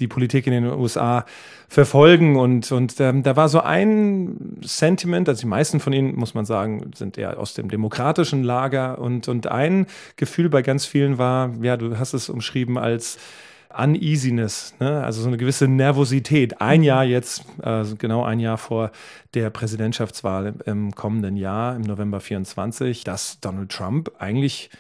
die 0.01 0.09
Politik 0.09 0.49
in 0.49 0.53
den 0.53 0.65
USA 0.65 1.25
verfolgen. 1.73 2.37
Und, 2.37 2.71
und 2.71 3.01
ähm, 3.01 3.23
da 3.23 3.35
war 3.35 3.49
so 3.49 3.61
ein 3.61 4.59
Sentiment, 4.61 5.29
also 5.29 5.41
die 5.41 5.47
meisten 5.47 5.62
von 5.81 5.93
ihnen, 5.93 6.15
muss 6.17 6.35
man 6.35 6.45
sagen, 6.45 6.91
sind 6.95 7.19
eher 7.19 7.39
aus 7.39 7.55
dem 7.55 7.69
demokratischen 7.69 8.43
Lager. 8.43 8.99
Und, 8.99 9.29
und 9.29 9.47
ein 9.47 9.87
Gefühl 10.17 10.49
bei 10.49 10.63
ganz 10.63 10.85
vielen 10.87 11.19
war, 11.19 11.51
ja, 11.63 11.77
du 11.77 11.99
hast 11.99 12.15
es 12.15 12.29
umschrieben 12.29 12.79
als 12.79 13.19
Uneasiness, 13.77 14.75
ne? 14.81 15.03
also 15.03 15.23
so 15.23 15.29
eine 15.29 15.37
gewisse 15.37 15.69
Nervosität. 15.69 16.61
Ein 16.61 16.81
mhm. 16.81 16.85
Jahr 16.85 17.05
jetzt, 17.05 17.45
äh, 17.63 17.85
genau 17.99 18.25
ein 18.25 18.41
Jahr 18.41 18.59
vor 18.59 18.91
der 19.35 19.51
Präsidentschaftswahl 19.51 20.55
im 20.67 20.95
kommenden 20.95 21.37
Jahr, 21.37 21.77
im 21.77 21.83
November 21.83 22.21
24, 22.21 23.05
dass 23.05 23.41
Donald 23.41 23.71
Trump 23.71 24.13
eigentlich 24.19 24.71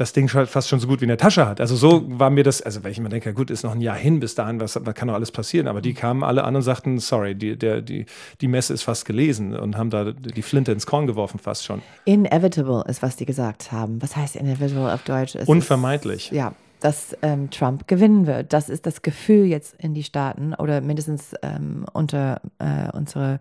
das 0.00 0.14
Ding 0.14 0.28
fast 0.28 0.68
schon 0.68 0.80
so 0.80 0.88
gut 0.88 1.00
wie 1.00 1.04
in 1.04 1.08
der 1.08 1.18
Tasche 1.18 1.46
hat. 1.46 1.60
Also 1.60 1.76
so 1.76 2.02
war 2.06 2.30
mir 2.30 2.42
das, 2.42 2.62
also 2.62 2.82
weil 2.82 2.92
ich 2.92 2.98
immer 2.98 3.10
denke, 3.10 3.34
gut, 3.34 3.50
ist 3.50 3.64
noch 3.64 3.72
ein 3.72 3.82
Jahr 3.82 3.96
hin 3.96 4.18
bis 4.18 4.34
dahin, 4.34 4.58
was, 4.58 4.78
was 4.82 4.94
kann 4.94 5.08
doch 5.08 5.14
alles 5.14 5.30
passieren. 5.30 5.68
Aber 5.68 5.82
die 5.82 5.92
kamen 5.92 6.24
alle 6.24 6.44
an 6.44 6.56
und 6.56 6.62
sagten, 6.62 6.98
sorry, 6.98 7.34
die, 7.34 7.56
der, 7.56 7.82
die, 7.82 8.06
die 8.40 8.48
Messe 8.48 8.72
ist 8.72 8.82
fast 8.82 9.04
gelesen 9.04 9.54
und 9.54 9.76
haben 9.76 9.90
da 9.90 10.12
die 10.12 10.42
Flinte 10.42 10.72
ins 10.72 10.86
Korn 10.86 11.06
geworfen 11.06 11.38
fast 11.38 11.64
schon. 11.64 11.82
Inevitable 12.06 12.82
ist, 12.88 13.02
was 13.02 13.16
die 13.16 13.26
gesagt 13.26 13.72
haben. 13.72 14.00
Was 14.00 14.16
heißt 14.16 14.36
inevitable 14.36 14.92
auf 14.92 15.02
Deutsch? 15.02 15.34
Es 15.34 15.46
Unvermeidlich. 15.46 16.30
Ist, 16.30 16.36
ja, 16.36 16.54
dass 16.80 17.14
ähm, 17.20 17.50
Trump 17.50 17.86
gewinnen 17.86 18.26
wird. 18.26 18.54
Das 18.54 18.70
ist 18.70 18.86
das 18.86 19.02
Gefühl 19.02 19.44
jetzt 19.44 19.74
in 19.78 19.92
die 19.92 20.02
Staaten 20.02 20.54
oder 20.54 20.80
mindestens 20.80 21.34
ähm, 21.42 21.84
unter 21.92 22.40
äh, 22.58 22.90
unsere 22.94 23.38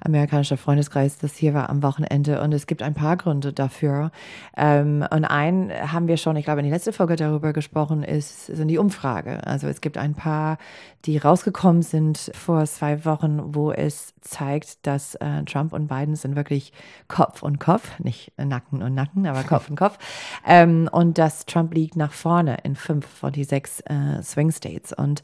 amerikanischer 0.00 0.56
Freundeskreis, 0.56 1.18
das 1.18 1.36
hier 1.36 1.54
war 1.54 1.70
am 1.70 1.82
Wochenende 1.82 2.40
und 2.40 2.52
es 2.52 2.66
gibt 2.66 2.82
ein 2.82 2.94
paar 2.94 3.16
Gründe 3.16 3.52
dafür. 3.52 4.10
Ähm, 4.56 5.04
und 5.10 5.24
einen 5.24 5.70
haben 5.70 6.08
wir 6.08 6.16
schon, 6.16 6.36
ich 6.36 6.44
glaube, 6.44 6.60
in 6.60 6.66
der 6.66 6.74
letzten 6.74 6.92
Folge 6.92 7.16
darüber 7.16 7.52
gesprochen, 7.52 8.02
ist, 8.02 8.46
sind 8.46 8.68
die 8.68 8.78
Umfrage. 8.78 9.46
Also 9.46 9.66
es 9.68 9.80
gibt 9.80 9.98
ein 9.98 10.14
paar, 10.14 10.58
die 11.04 11.18
rausgekommen 11.18 11.82
sind 11.82 12.30
vor 12.34 12.64
zwei 12.66 13.04
Wochen, 13.04 13.54
wo 13.54 13.72
es 13.72 14.14
zeigt, 14.20 14.86
dass 14.86 15.14
äh, 15.16 15.44
Trump 15.44 15.72
und 15.72 15.86
Biden 15.86 16.16
sind 16.16 16.36
wirklich 16.36 16.72
Kopf 17.08 17.42
und 17.42 17.60
Kopf, 17.60 17.98
nicht 18.00 18.32
Nacken 18.36 18.82
und 18.82 18.94
Nacken, 18.94 19.26
aber 19.26 19.42
Kopf 19.44 19.68
und 19.70 19.76
Kopf. 19.76 19.98
Ähm, 20.46 20.88
und 20.90 21.18
dass 21.18 21.46
Trump 21.46 21.74
liegt 21.74 21.96
nach 21.96 22.12
vorne 22.12 22.58
in 22.64 22.76
fünf 22.76 23.06
von 23.06 23.32
die 23.32 23.44
sechs 23.44 23.80
äh, 23.80 24.22
Swing 24.22 24.50
States. 24.50 24.92
Und 24.92 25.22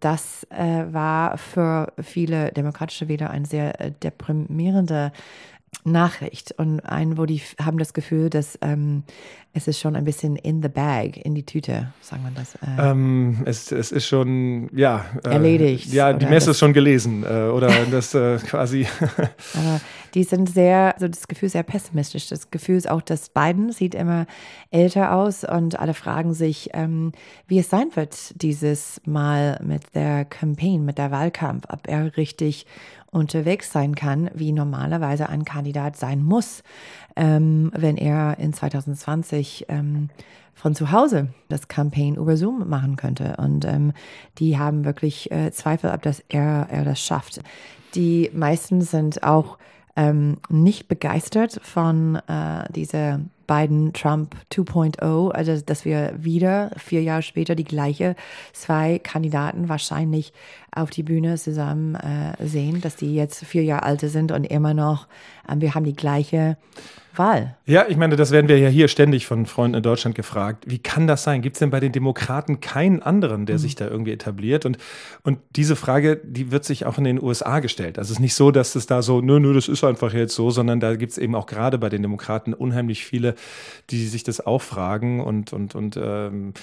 das 0.00 0.46
äh, 0.50 0.84
war 0.92 1.38
für 1.38 1.92
viele 2.00 2.52
demokratische 2.52 3.08
Wähler 3.08 3.30
ein 3.30 3.44
sehr 3.44 3.80
äh, 3.80 3.92
deprimierender 3.92 5.12
Nachricht 5.84 6.52
und 6.58 6.80
einen, 6.80 7.16
wo 7.16 7.24
die 7.24 7.40
haben 7.60 7.78
das 7.78 7.94
Gefühl, 7.94 8.28
dass 8.28 8.58
ähm, 8.60 9.04
es 9.52 9.66
ist 9.66 9.80
schon 9.80 9.96
ein 9.96 10.04
bisschen 10.04 10.36
in 10.36 10.62
the 10.62 10.68
bag, 10.68 11.16
in 11.24 11.34
die 11.34 11.44
Tüte, 11.44 11.92
sagen 12.00 12.22
wir 12.22 12.30
das. 12.30 12.54
Äh, 12.56 12.90
ähm, 12.90 13.42
es, 13.46 13.72
es 13.72 13.90
ist 13.90 14.06
schon, 14.06 14.68
ja. 14.76 15.06
Äh, 15.24 15.30
erledigt. 15.30 15.92
Ja, 15.92 16.12
die 16.12 16.26
Messe 16.26 16.52
ist 16.52 16.58
schon 16.58 16.72
gelesen 16.72 17.24
äh, 17.24 17.48
oder 17.48 17.68
das 17.90 18.14
äh, 18.14 18.38
quasi. 18.38 18.86
Aber 19.54 19.80
die 20.14 20.24
sind 20.24 20.48
sehr, 20.48 20.94
also 20.94 21.08
das 21.08 21.26
Gefühl 21.26 21.46
ist 21.46 21.52
sehr 21.52 21.62
pessimistisch. 21.64 22.28
Das 22.28 22.50
Gefühl 22.50 22.76
ist 22.76 22.88
auch, 22.88 23.02
dass 23.02 23.30
Biden 23.30 23.72
sieht 23.72 23.94
immer 23.94 24.26
älter 24.70 25.14
aus 25.14 25.42
und 25.42 25.80
alle 25.80 25.94
fragen 25.94 26.32
sich, 26.32 26.70
ähm, 26.72 27.12
wie 27.48 27.58
es 27.58 27.70
sein 27.70 27.90
wird 27.94 28.40
dieses 28.40 29.00
Mal 29.04 29.58
mit 29.64 29.94
der 29.94 30.24
Campaign, 30.26 30.84
mit 30.84 30.98
der 30.98 31.10
Wahlkampf, 31.10 31.64
ob 31.68 31.88
er 31.88 32.16
richtig 32.16 32.66
unterwegs 33.10 33.72
sein 33.72 33.94
kann, 33.94 34.30
wie 34.34 34.52
normalerweise 34.52 35.28
ein 35.28 35.44
Kandidat 35.44 35.96
sein 35.96 36.22
muss, 36.22 36.62
ähm, 37.16 37.72
wenn 37.74 37.96
er 37.96 38.38
in 38.38 38.52
2020 38.52 39.66
ähm, 39.68 40.10
von 40.54 40.74
zu 40.74 40.92
Hause 40.92 41.28
das 41.48 41.68
Campaign 41.68 42.16
über 42.16 42.36
Zoom 42.36 42.68
machen 42.68 42.96
könnte. 42.96 43.36
Und 43.38 43.64
ähm, 43.64 43.92
die 44.38 44.58
haben 44.58 44.84
wirklich 44.84 45.30
äh, 45.32 45.50
Zweifel, 45.50 45.90
ob 45.90 46.02
das 46.02 46.22
er, 46.28 46.68
er 46.70 46.84
das 46.84 47.00
schafft. 47.00 47.40
Die 47.94 48.30
meisten 48.32 48.82
sind 48.82 49.22
auch 49.24 49.58
ähm, 49.96 50.36
nicht 50.48 50.86
begeistert 50.86 51.60
von 51.62 52.16
äh, 52.28 52.70
dieser 52.72 53.20
Biden 53.50 53.92
Trump 53.92 54.36
2.0, 54.52 55.30
also 55.32 55.60
dass 55.60 55.84
wir 55.84 56.14
wieder 56.16 56.70
vier 56.76 57.02
Jahre 57.02 57.22
später 57.22 57.56
die 57.56 57.64
gleiche 57.64 58.14
zwei 58.52 59.00
Kandidaten 59.00 59.68
wahrscheinlich 59.68 60.32
auf 60.70 60.90
die 60.90 61.02
Bühne 61.02 61.34
zusammen 61.36 61.96
äh, 61.96 62.46
sehen, 62.46 62.80
dass 62.80 62.94
die 62.94 63.12
jetzt 63.12 63.44
vier 63.44 63.64
Jahre 63.64 63.82
alt 63.82 64.02
sind 64.02 64.30
und 64.30 64.44
immer 64.44 64.72
noch, 64.72 65.08
äh, 65.48 65.56
wir 65.58 65.74
haben 65.74 65.84
die 65.84 65.96
gleiche 65.96 66.58
Wahl. 67.16 67.56
Ja, 67.66 67.86
ich 67.88 67.96
meine, 67.96 68.16
das 68.16 68.30
werden 68.30 68.48
wir 68.48 68.58
ja 68.58 68.68
hier 68.68 68.88
ständig 68.88 69.26
von 69.26 69.46
Freunden 69.46 69.76
in 69.76 69.82
Deutschland 69.82 70.14
gefragt. 70.14 70.64
Wie 70.68 70.78
kann 70.78 71.06
das 71.06 71.24
sein? 71.24 71.42
Gibt 71.42 71.56
es 71.56 71.60
denn 71.60 71.70
bei 71.70 71.80
den 71.80 71.92
Demokraten 71.92 72.60
keinen 72.60 73.02
anderen, 73.02 73.46
der 73.46 73.56
mhm. 73.56 73.60
sich 73.60 73.74
da 73.74 73.88
irgendwie 73.88 74.12
etabliert? 74.12 74.64
Und, 74.66 74.78
und 75.22 75.38
diese 75.56 75.76
Frage, 75.76 76.20
die 76.22 76.50
wird 76.50 76.64
sich 76.64 76.86
auch 76.86 76.98
in 76.98 77.04
den 77.04 77.22
USA 77.22 77.60
gestellt. 77.60 77.98
Also 77.98 78.12
es 78.12 78.18
ist 78.18 78.20
nicht 78.20 78.34
so, 78.34 78.50
dass 78.50 78.74
es 78.74 78.86
da 78.86 79.02
so, 79.02 79.20
nö, 79.20 79.40
nö, 79.40 79.52
das 79.54 79.68
ist 79.68 79.82
einfach 79.84 80.12
jetzt 80.12 80.34
so, 80.34 80.50
sondern 80.50 80.80
da 80.80 80.96
gibt 80.96 81.12
es 81.12 81.18
eben 81.18 81.34
auch 81.34 81.46
gerade 81.46 81.78
bei 81.78 81.88
den 81.88 82.02
Demokraten 82.02 82.54
unheimlich 82.54 83.04
viele, 83.04 83.34
die 83.90 84.06
sich 84.06 84.22
das 84.22 84.44
auch 84.46 84.62
fragen 84.62 85.20
und, 85.20 85.52
und, 85.52 85.74
und 85.74 85.98
ähm, 86.02 86.54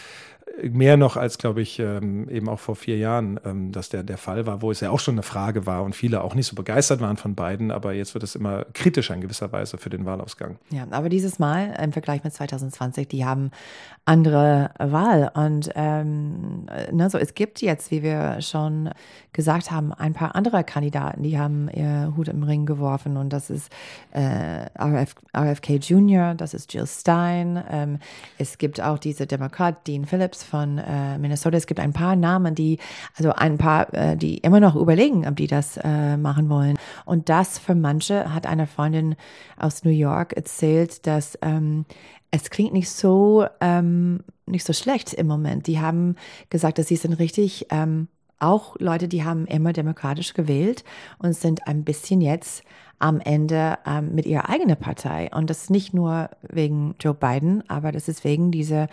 mehr 0.64 0.98
noch 0.98 1.18
als, 1.18 1.38
glaube 1.38 1.62
ich, 1.62 1.80
ähm, 1.80 2.30
eben 2.30 2.50
auch 2.50 2.60
vor 2.60 2.76
vier 2.76 2.98
Jahren, 2.98 3.40
ähm, 3.46 3.72
dass 3.72 3.90
der, 3.90 4.04
der 4.04 4.18
Fall 4.18 4.46
war, 4.46 4.62
wo 4.62 4.72
es 4.72 4.80
ja 4.80 4.90
auch 4.90 5.00
schon 5.00 5.16
eine 5.16 5.24
Frage 5.24 5.66
war 5.66 5.84
und 5.84 5.96
viele 5.96 6.24
auch 6.24 6.36
nicht 6.36 6.48
so 6.48 6.56
begeistert 6.56 7.00
waren 7.00 7.18
von 7.18 7.36
beiden, 7.36 7.72
aber 7.72 7.94
jetzt 7.94 8.14
wird 8.14 8.24
es 8.24 8.36
immer 8.36 8.66
kritischer 8.74 9.14
in 9.14 9.22
gewisser 9.22 9.52
Weise 9.52 9.78
für 9.78 9.90
den 9.90 10.06
Wahlausgang. 10.06 10.58
Ja, 10.70 10.88
aber 10.92 11.10
dieses 11.10 11.40
Mal 11.40 11.78
im 11.82 11.94
Vergleich 11.94 12.24
mit 12.24 12.34
2020, 12.34 13.08
die 13.08 13.26
haben 13.26 13.52
andere 14.06 14.72
Wahl 14.80 15.32
und 15.34 15.70
ähm, 15.76 16.66
ne, 16.92 17.10
so, 17.10 17.18
es 17.18 17.36
gibt 17.36 17.62
jetzt, 17.62 17.92
wie 17.92 18.04
wir 18.04 18.42
schon 18.42 18.90
gesagt 19.34 19.70
haben, 19.70 19.94
ein 19.94 20.14
paar 20.14 20.34
andere 20.36 20.64
Kandidaten, 20.64 21.24
die 21.24 21.38
haben 21.38 21.70
ihr 21.74 22.14
Hut 22.16 22.30
im 22.30 22.44
Ring 22.44 22.66
geworfen 22.66 23.18
und 23.18 23.34
das 23.34 23.50
ist 23.50 23.70
äh, 24.12 24.66
RF, 24.80 25.14
RFK 25.36 25.76
Jr., 25.76 26.34
das 26.36 26.54
ist 26.54 26.74
Jill 26.74 26.88
Stein, 26.88 27.62
ähm, 27.70 28.00
es 28.38 28.58
gibt 28.58 28.82
auch 28.82 28.98
diese 28.98 29.28
Demokrat 29.28 29.86
Dean 29.88 30.06
Phillips 30.06 30.47
von 30.48 30.78
äh, 30.78 31.18
Minnesota. 31.18 31.58
Es 31.58 31.68
gibt 31.68 31.80
ein 31.80 31.94
paar 31.94 32.16
Namen, 32.16 32.56
die, 32.56 32.80
also 33.16 33.32
ein 33.34 33.58
paar, 33.58 33.94
äh, 33.94 34.18
die 34.18 34.38
immer 34.38 34.60
noch 34.60 34.76
überlegen, 34.76 35.28
ob 35.28 35.36
die 35.36 35.48
das 35.48 35.78
äh, 35.78 36.18
machen 36.18 36.50
wollen. 36.50 36.78
Und 37.06 37.30
das 37.30 37.60
für 37.60 37.76
manche 37.76 38.34
hat 38.34 38.48
eine 38.48 38.66
Freundin 38.68 39.16
aus 39.58 39.84
New 39.84 39.92
York 39.92 40.34
erzählt, 40.34 41.06
dass 41.06 41.38
ähm, 41.42 41.86
es 42.32 42.50
klingt 42.50 42.74
nicht 42.74 42.90
so, 42.90 43.46
ähm, 43.62 44.22
nicht 44.46 44.66
so 44.66 44.74
schlecht 44.74 45.14
im 45.14 45.28
Moment. 45.28 45.68
Die 45.68 45.80
haben 45.80 46.16
gesagt, 46.50 46.78
dass 46.78 46.88
sie 46.88 46.96
sind 46.96 47.14
richtig, 47.14 47.68
ähm, 47.70 48.08
auch 48.40 48.76
Leute, 48.80 49.08
die 49.08 49.24
haben 49.24 49.46
immer 49.48 49.74
demokratisch 49.74 50.34
gewählt 50.34 50.84
und 51.20 51.36
sind 51.36 51.68
ein 51.68 51.84
bisschen 51.84 52.22
jetzt 52.22 52.64
am 53.00 53.20
Ende 53.20 53.78
ähm, 53.86 54.14
mit 54.16 54.26
ihrer 54.26 54.50
eigenen 54.50 54.78
Partei. 54.78 55.30
Und 55.34 55.50
das 55.50 55.64
ist 55.64 55.70
nicht 55.70 55.94
nur 55.94 56.30
wegen 56.42 56.96
Joe 57.00 57.14
Biden, 57.14 57.64
aber 57.70 57.92
das 57.92 58.08
ist 58.08 58.24
wegen 58.24 58.52
dieser 58.52 58.88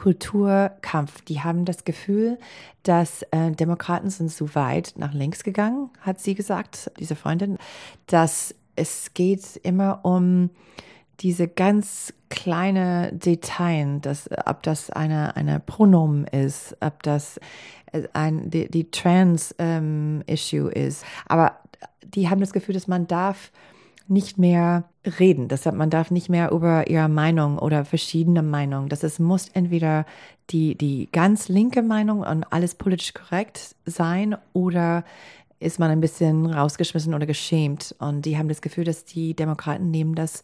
Kulturkampf. 0.00 1.20
Die 1.26 1.42
haben 1.42 1.66
das 1.66 1.84
Gefühl, 1.84 2.38
dass 2.84 3.20
äh, 3.32 3.50
Demokraten 3.50 4.08
sind 4.08 4.30
so 4.30 4.54
weit 4.54 4.94
nach 4.96 5.12
links 5.12 5.44
gegangen, 5.44 5.90
hat 6.00 6.18
sie 6.18 6.34
gesagt, 6.34 6.90
diese 6.98 7.16
Freundin, 7.16 7.58
dass 8.06 8.54
es 8.76 9.12
geht 9.12 9.60
immer 9.62 10.00
um 10.02 10.48
diese 11.20 11.48
ganz 11.48 12.14
kleine 12.30 13.12
Details, 13.12 14.00
dass, 14.00 14.30
ob 14.46 14.62
das 14.62 14.88
eine, 14.88 15.36
eine 15.36 15.60
Pronomen 15.60 16.24
ist, 16.24 16.78
ob 16.80 17.02
das 17.02 17.38
äh, 17.92 18.04
ein, 18.14 18.48
die, 18.48 18.70
die 18.70 18.90
Trans-Issue 18.90 19.52
ähm, 19.58 20.88
ist. 20.88 21.04
Aber 21.26 21.58
die 22.04 22.30
haben 22.30 22.40
das 22.40 22.54
Gefühl, 22.54 22.72
dass 22.72 22.88
man 22.88 23.06
darf 23.06 23.52
nicht 24.10 24.38
mehr 24.38 24.84
reden. 25.18 25.48
Deshalb, 25.48 25.76
man 25.76 25.90
darf 25.90 26.10
nicht 26.10 26.28
mehr 26.28 26.50
über 26.50 26.88
ihre 26.88 27.08
Meinung 27.08 27.58
oder 27.58 27.84
verschiedene 27.84 28.42
Meinungen. 28.42 28.88
Das 28.88 29.04
ist, 29.04 29.20
muss 29.20 29.48
entweder 29.48 30.04
die, 30.50 30.74
die 30.74 31.08
ganz 31.12 31.48
linke 31.48 31.82
Meinung 31.82 32.20
und 32.20 32.44
alles 32.52 32.74
politisch 32.74 33.14
korrekt 33.14 33.76
sein 33.86 34.36
oder 34.52 35.04
ist 35.60 35.78
man 35.78 35.90
ein 35.90 36.00
bisschen 36.00 36.46
rausgeschmissen 36.46 37.14
oder 37.14 37.26
geschämt. 37.26 37.94
Und 37.98 38.26
die 38.26 38.36
haben 38.36 38.48
das 38.48 38.62
Gefühl, 38.62 38.84
dass 38.84 39.04
die 39.04 39.34
Demokraten 39.34 39.90
nehmen 39.90 40.14
das 40.14 40.42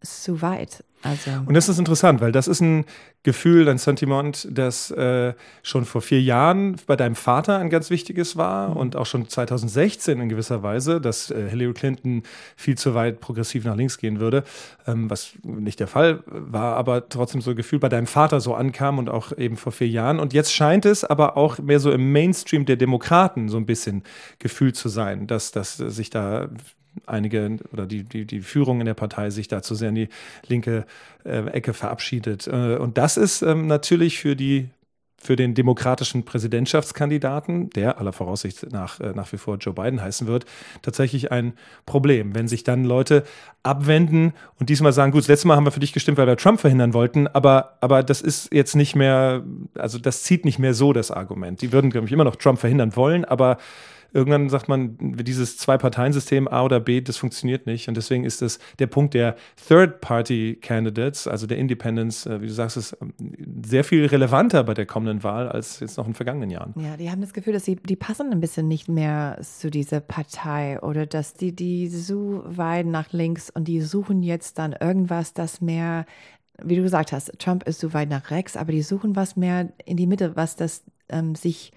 zu 0.00 0.42
weit. 0.42 0.84
Also. 1.02 1.30
Und 1.46 1.54
das 1.54 1.68
ist 1.68 1.78
interessant, 1.78 2.20
weil 2.20 2.32
das 2.32 2.48
ist 2.48 2.60
ein 2.60 2.84
Gefühl, 3.22 3.68
ein 3.68 3.78
Sentiment, 3.78 4.48
das 4.50 4.90
äh, 4.90 5.34
schon 5.62 5.84
vor 5.84 6.02
vier 6.02 6.20
Jahren 6.20 6.76
bei 6.86 6.96
deinem 6.96 7.14
Vater 7.14 7.58
ein 7.58 7.70
ganz 7.70 7.90
wichtiges 7.90 8.36
war 8.36 8.70
mhm. 8.70 8.76
und 8.76 8.96
auch 8.96 9.06
schon 9.06 9.28
2016 9.28 10.20
in 10.20 10.28
gewisser 10.28 10.62
Weise, 10.62 11.00
dass 11.00 11.30
äh, 11.30 11.48
Hillary 11.48 11.72
Clinton 11.72 12.22
viel 12.56 12.76
zu 12.76 12.94
weit 12.94 13.20
progressiv 13.20 13.64
nach 13.64 13.76
links 13.76 13.98
gehen 13.98 14.18
würde, 14.18 14.42
ähm, 14.86 15.08
was 15.08 15.32
nicht 15.44 15.78
der 15.78 15.86
Fall 15.86 16.20
war, 16.26 16.76
aber 16.76 17.08
trotzdem 17.08 17.42
so 17.42 17.50
ein 17.50 17.56
Gefühl 17.56 17.78
bei 17.78 17.88
deinem 17.88 18.06
Vater 18.08 18.40
so 18.40 18.54
ankam 18.54 18.98
und 18.98 19.08
auch 19.08 19.36
eben 19.36 19.56
vor 19.56 19.72
vier 19.72 19.88
Jahren. 19.88 20.18
Und 20.18 20.32
jetzt 20.32 20.52
scheint 20.52 20.84
es 20.84 21.04
aber 21.04 21.36
auch 21.36 21.58
mehr 21.58 21.80
so 21.80 21.92
im 21.92 22.10
Mainstream 22.10 22.66
der 22.66 22.76
Demokraten 22.76 23.48
so 23.48 23.56
ein 23.56 23.66
bisschen 23.66 24.02
gefühlt 24.38 24.76
zu 24.76 24.88
sein, 24.88 25.28
dass, 25.28 25.52
dass 25.52 25.76
sich 25.76 26.10
da 26.10 26.48
einige 27.06 27.58
oder 27.72 27.86
die, 27.86 28.04
die, 28.04 28.24
die 28.24 28.40
Führung 28.40 28.80
in 28.80 28.86
der 28.86 28.94
Partei 28.94 29.30
sich 29.30 29.48
da 29.48 29.62
zu 29.62 29.74
sehr 29.74 29.90
in 29.90 29.94
die 29.94 30.08
linke 30.46 30.86
äh, 31.24 31.46
Ecke 31.46 31.74
verabschiedet. 31.74 32.46
Äh, 32.46 32.76
und 32.76 32.98
das 32.98 33.16
ist 33.16 33.42
ähm, 33.42 33.66
natürlich 33.66 34.18
für 34.18 34.36
die 34.36 34.68
für 35.20 35.34
den 35.34 35.54
demokratischen 35.54 36.24
Präsidentschaftskandidaten, 36.24 37.70
der 37.70 37.98
aller 37.98 38.12
Voraussicht 38.12 38.70
nach 38.70 39.00
äh, 39.00 39.12
nach 39.14 39.32
wie 39.32 39.36
vor 39.36 39.56
Joe 39.56 39.74
Biden 39.74 40.00
heißen 40.00 40.28
wird, 40.28 40.46
tatsächlich 40.80 41.32
ein 41.32 41.54
Problem. 41.86 42.36
Wenn 42.36 42.46
sich 42.46 42.62
dann 42.62 42.84
Leute 42.84 43.24
abwenden 43.64 44.32
und 44.60 44.68
diesmal 44.70 44.92
sagen, 44.92 45.10
gut, 45.10 45.22
das 45.22 45.28
letzte 45.28 45.48
Mal 45.48 45.56
haben 45.56 45.64
wir 45.64 45.72
für 45.72 45.80
dich 45.80 45.92
gestimmt, 45.92 46.18
weil 46.18 46.28
wir 46.28 46.36
Trump 46.36 46.60
verhindern 46.60 46.94
wollten, 46.94 47.26
aber, 47.26 47.78
aber 47.80 48.04
das 48.04 48.20
ist 48.22 48.54
jetzt 48.54 48.76
nicht 48.76 48.94
mehr, 48.94 49.42
also 49.74 49.98
das 49.98 50.22
zieht 50.22 50.44
nicht 50.44 50.60
mehr 50.60 50.72
so 50.72 50.92
das 50.92 51.10
Argument. 51.10 51.60
Die 51.62 51.72
würden, 51.72 51.90
glaube 51.90 52.06
ich, 52.06 52.12
immer 52.12 52.24
noch 52.24 52.36
Trump 52.36 52.60
verhindern 52.60 52.94
wollen, 52.94 53.24
aber 53.24 53.58
irgendwann 54.12 54.48
sagt 54.48 54.68
man, 54.68 54.96
dieses 54.98 55.56
Zwei-Parteien-System 55.58 56.48
A 56.48 56.62
oder 56.62 56.80
B, 56.80 57.00
das 57.00 57.16
funktioniert 57.16 57.66
nicht. 57.66 57.88
Und 57.88 57.96
deswegen 57.96 58.24
ist 58.24 58.42
das 58.42 58.58
der 58.78 58.86
Punkt 58.86 59.14
der 59.14 59.36
Third-Party-Candidates, 59.66 61.26
also 61.28 61.46
der 61.46 61.58
Independents, 61.58 62.26
äh, 62.26 62.40
wie 62.40 62.46
du 62.46 62.52
sagst, 62.52 62.76
ist 62.76 62.96
ähm, 63.00 63.12
sehr 63.64 63.84
viel 63.84 64.06
relevanter 64.06 64.64
bei 64.64 64.74
der 64.74 64.86
kommenden 64.86 65.22
Wahl 65.22 65.48
als 65.48 65.80
jetzt 65.80 65.98
noch 65.98 66.06
in 66.06 66.14
vergangenen 66.14 66.50
Jahren. 66.50 66.74
Ja, 66.76 66.96
die 66.96 67.10
haben 67.10 67.20
das 67.20 67.32
Gefühl, 67.32 67.52
dass 67.52 67.64
sie, 67.64 67.76
die 67.76 67.96
passen 67.96 68.32
ein 68.32 68.40
bisschen 68.40 68.68
nicht 68.68 68.88
mehr 68.88 69.38
zu 69.42 69.70
dieser 69.70 70.00
Partei 70.00 70.80
oder 70.80 71.06
dass 71.06 71.34
die, 71.34 71.54
die 71.54 71.88
so 71.88 72.42
weit 72.46 72.86
nach 72.86 73.12
links 73.12 73.50
und 73.50 73.68
die 73.68 73.80
suchen 73.80 74.22
jetzt 74.22 74.58
dann 74.58 74.72
irgendwas, 74.72 75.34
das 75.34 75.60
mehr 75.60 76.06
wie 76.60 76.76
du 76.76 76.82
gesagt 76.82 77.12
hast, 77.12 77.38
Trump 77.38 77.62
ist 77.68 77.80
so 77.80 77.92
weit 77.94 78.08
nach 78.08 78.30
rechts, 78.30 78.56
aber 78.56 78.72
die 78.72 78.82
suchen 78.82 79.14
was 79.16 79.36
mehr 79.36 79.68
in 79.84 79.96
die 79.96 80.06
Mitte, 80.06 80.34
was 80.34 80.56
das 80.56 80.82
ähm, 81.08 81.34
sich 81.34 81.72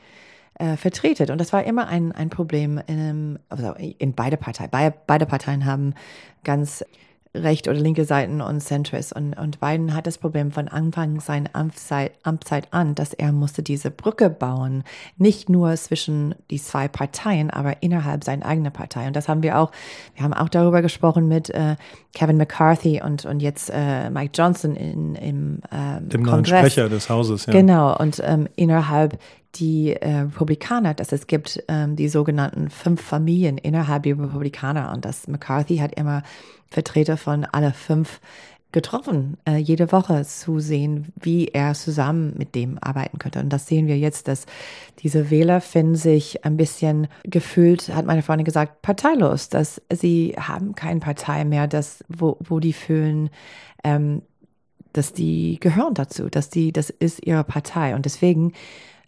äh, 0.62 0.77
vertretet. 0.77 1.32
Und 1.32 1.39
das 1.39 1.53
war 1.53 1.63
immer 1.63 1.88
ein, 1.88 2.12
ein 2.12 2.30
Problem 2.30 2.80
in, 2.86 3.39
also 3.50 3.74
in 3.74 4.13
beide 4.13 4.38
Parteien. 4.38 4.70
Beide, 4.70 4.96
beide 5.08 5.25
Parteien 5.25 5.65
haben 5.65 5.96
ganz 6.44 6.86
recht 7.34 7.68
oder 7.68 7.80
linke 7.80 8.03
Seiten 8.06 8.41
und 8.41 8.60
Centrist. 8.60 9.15
Und, 9.15 9.34
und 9.34 9.60
Biden 9.60 9.96
hat 9.96 10.06
das 10.06 10.18
Problem 10.18 10.51
von 10.51 10.68
Anfang 10.68 11.20
seiner 11.20 11.50
Amtszeit, 11.53 12.12
Amtszeit 12.24 12.68
an, 12.72 12.94
dass 12.94 13.13
er 13.13 13.32
musste 13.32 13.63
diese 13.63 13.89
Brücke 13.89 14.30
bauen. 14.30 14.84
Nicht 15.18 15.50
nur 15.50 15.74
zwischen 15.77 16.36
die 16.51 16.62
zwei 16.62 16.88
Parteien, 16.88 17.50
aber 17.50 17.82
innerhalb 17.82 18.24
seiner 18.24 18.46
eigenen 18.46 18.74
Partei. 18.74 19.08
Und 19.08 19.15
das 19.15 19.30
haben 19.30 19.44
wir 19.44 19.58
auch, 19.58 19.72
wir 20.15 20.24
haben 20.24 20.34
auch 20.34 20.50
darüber 20.50 20.82
gesprochen 20.82 21.27
mit 21.27 21.50
äh, 21.50 21.75
Kevin 22.13 22.38
McCarthy 22.38 23.01
und, 23.01 23.25
und 23.25 23.39
jetzt 23.39 23.72
äh, 23.74 24.10
Mike 24.10 24.32
Johnson 24.36 24.75
in, 24.75 25.15
im 25.15 25.62
ähm, 25.72 26.10
Dem 26.10 26.24
neuen 26.24 26.46
Sprecher 26.46 26.89
des 26.89 27.10
Hauses, 27.10 27.46
ja. 27.46 27.53
Genau. 27.53 27.98
Und 27.98 28.22
ähm, 28.24 28.48
innerhalb 28.58 29.18
die 29.55 29.93
äh, 29.93 30.20
Republikaner, 30.20 30.93
dass 30.93 31.12
es 31.12 31.27
gibt 31.27 31.63
ähm, 31.67 31.96
die 31.96 32.10
sogenannten 32.10 32.70
fünf 32.70 33.01
Familien 33.01 33.58
innerhalb 33.58 34.03
der 34.03 34.17
Republikaner 34.17 34.91
und 34.93 35.05
das 35.05 35.27
McCarthy 35.27 35.77
hat 35.77 35.96
immer 35.96 36.24
Vertreter 36.70 37.17
von 37.17 37.46
alle 37.46 37.74
fünf 37.74 38.22
getroffen, 38.72 39.38
äh, 39.46 39.58
jede 39.58 39.91
Woche 39.91 40.24
zu 40.24 40.60
sehen, 40.60 41.12
wie 41.20 41.50
er 41.50 41.74
zusammen 41.74 42.34
mit 42.38 42.55
dem 42.55 42.77
arbeiten 42.81 43.20
könnte. 43.20 43.39
Und 43.39 43.50
das 43.50 43.67
sehen 43.67 43.88
wir 43.88 43.98
jetzt, 43.98 44.27
dass 44.27 44.46
diese 45.00 45.29
Wähler 45.29 45.60
finden 45.62 45.96
sich 45.96 46.46
ein 46.46 46.58
bisschen 46.58 47.08
gefühlt, 47.24 47.93
hat 47.93 48.05
meine 48.05 48.22
Freundin 48.22 48.46
gesagt, 48.46 48.81
parteilos, 48.81 49.50
dass 49.50 49.81
sie 49.91 50.36
haben 50.39 50.75
keine 50.75 51.01
Partei 51.01 51.43
mehr, 51.43 51.67
dass, 51.67 52.03
wo, 52.08 52.38
wo 52.39 52.60
die 52.60 52.74
fühlen, 52.74 53.29
ähm, 53.84 54.22
dass 54.93 55.13
die 55.13 55.58
gehören 55.60 55.93
dazu, 55.93 56.29
dass 56.29 56.50
die, 56.50 56.72
das 56.72 56.89
ist 56.89 57.25
ihre 57.25 57.43
Partei. 57.43 57.96
Und 57.96 58.05
deswegen, 58.05 58.53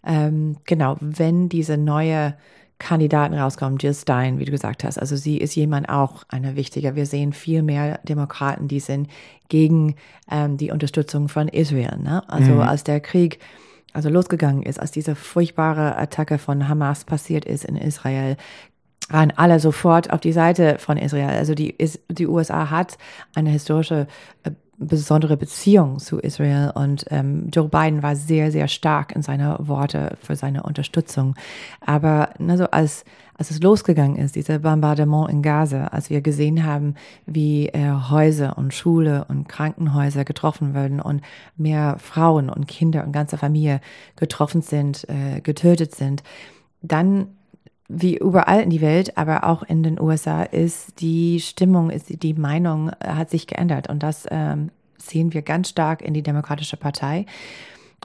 ähm, 0.06 0.58
genau, 0.66 0.98
wenn 1.00 1.50
diese 1.50 1.78
neue 1.78 2.36
Kandidaten 2.80 3.34
rauskommen, 3.34 3.78
Jill 3.78 3.94
Stein, 3.94 4.40
wie 4.40 4.46
du 4.46 4.52
gesagt 4.52 4.84
hast. 4.84 4.98
Also 4.98 5.16
sie 5.16 5.38
ist 5.38 5.56
jemand 5.56 5.88
auch 5.90 6.24
eine 6.28 6.56
wichtige. 6.56 6.96
Wir 6.96 7.06
sehen 7.06 7.32
viel 7.32 7.64
mehr 7.64 8.00
Demokraten, 8.04 8.68
die 8.68 8.82
sind 8.82 9.08
gegen 9.48 9.96
ähm, 10.30 10.58
die 10.58 10.72
Unterstützung 10.72 11.30
von 11.30 11.48
Israel. 11.48 11.98
Ne? 11.98 12.28
Also 12.30 12.54
mhm. 12.54 12.62
als 12.62 12.84
der 12.84 13.00
Krieg 13.00 13.40
also 13.94 14.10
losgegangen 14.10 14.64
ist, 14.64 14.80
als 14.80 14.92
diese 14.92 15.16
furchtbare 15.16 15.96
Attacke 15.98 16.40
von 16.40 16.68
Hamas 16.68 17.06
passiert 17.06 17.46
ist 17.46 17.64
in 17.64 17.78
Israel, 17.78 18.38
waren 19.10 19.32
alle 19.36 19.60
sofort 19.60 20.12
auf 20.12 20.20
die 20.20 20.32
Seite 20.32 20.78
von 20.80 20.98
Israel. 20.98 21.30
Also 21.30 21.54
die, 21.54 21.76
die 22.10 22.28
USA 22.28 22.70
hat 22.70 22.98
eine 23.36 23.52
historische 23.52 24.08
äh, 24.44 24.52
besondere 24.78 25.38
Beziehung 25.38 26.00
zu 26.00 26.20
Israel 26.20 26.72
und 26.74 27.06
ähm, 27.10 27.50
Joe 27.54 27.70
Biden 27.70 28.04
war 28.04 28.16
sehr, 28.16 28.52
sehr 28.52 28.68
stark 28.68 29.16
in 29.16 29.22
seiner 29.22 29.68
Worte 29.68 30.18
für 30.22 30.36
seine 30.36 30.64
Unterstützung. 30.64 31.36
Aber 31.80 32.30
also 32.40 32.66
als, 32.66 33.06
als 33.38 33.52
es 33.52 33.62
losgegangen 33.62 34.18
ist, 34.18 34.36
dieser 34.36 34.60
Bombardement 34.60 35.30
in 35.30 35.42
Gaza, 35.42 35.88
als 35.88 36.10
wir 36.10 36.22
gesehen 36.22 36.66
haben, 36.66 36.96
wie 37.26 37.68
äh, 37.70 37.92
Häuser 38.10 38.58
und 38.58 38.74
Schule 38.74 39.26
und 39.30 39.48
Krankenhäuser 39.48 40.26
getroffen 40.26 40.74
würden 40.74 41.00
und 41.00 41.22
mehr 41.56 41.98
Frauen 42.00 42.50
und 42.50 42.68
Kinder 42.68 43.04
und 43.04 43.12
ganze 43.12 43.38
Familie 43.38 43.80
getroffen 44.16 44.62
sind, 44.62 45.08
äh, 45.08 45.42
getötet 45.42 45.94
sind, 45.94 46.24
dann 46.82 47.28
wie 47.88 48.18
überall 48.18 48.62
in 48.62 48.70
die 48.70 48.82
Welt, 48.82 49.18
aber 49.18 49.44
auch 49.44 49.64
in 49.64 49.84
den 49.84 50.00
USA 50.00 50.44
ist 50.44 51.02
die 51.02 51.40
Stimmung, 51.40 51.90
ist 51.90 52.24
die 52.24 52.34
Meinung 52.34 52.92
äh, 53.00 53.10
hat 53.10 53.30
sich 53.30 53.48
geändert 53.48 53.90
und 53.90 54.04
das 54.04 54.26
ähm, 54.32 54.70
sehen 54.98 55.34
wir 55.34 55.42
ganz 55.42 55.70
stark 55.70 56.02
in 56.02 56.14
die 56.14 56.24
Demokratische 56.24 56.78
Partei 56.78 57.26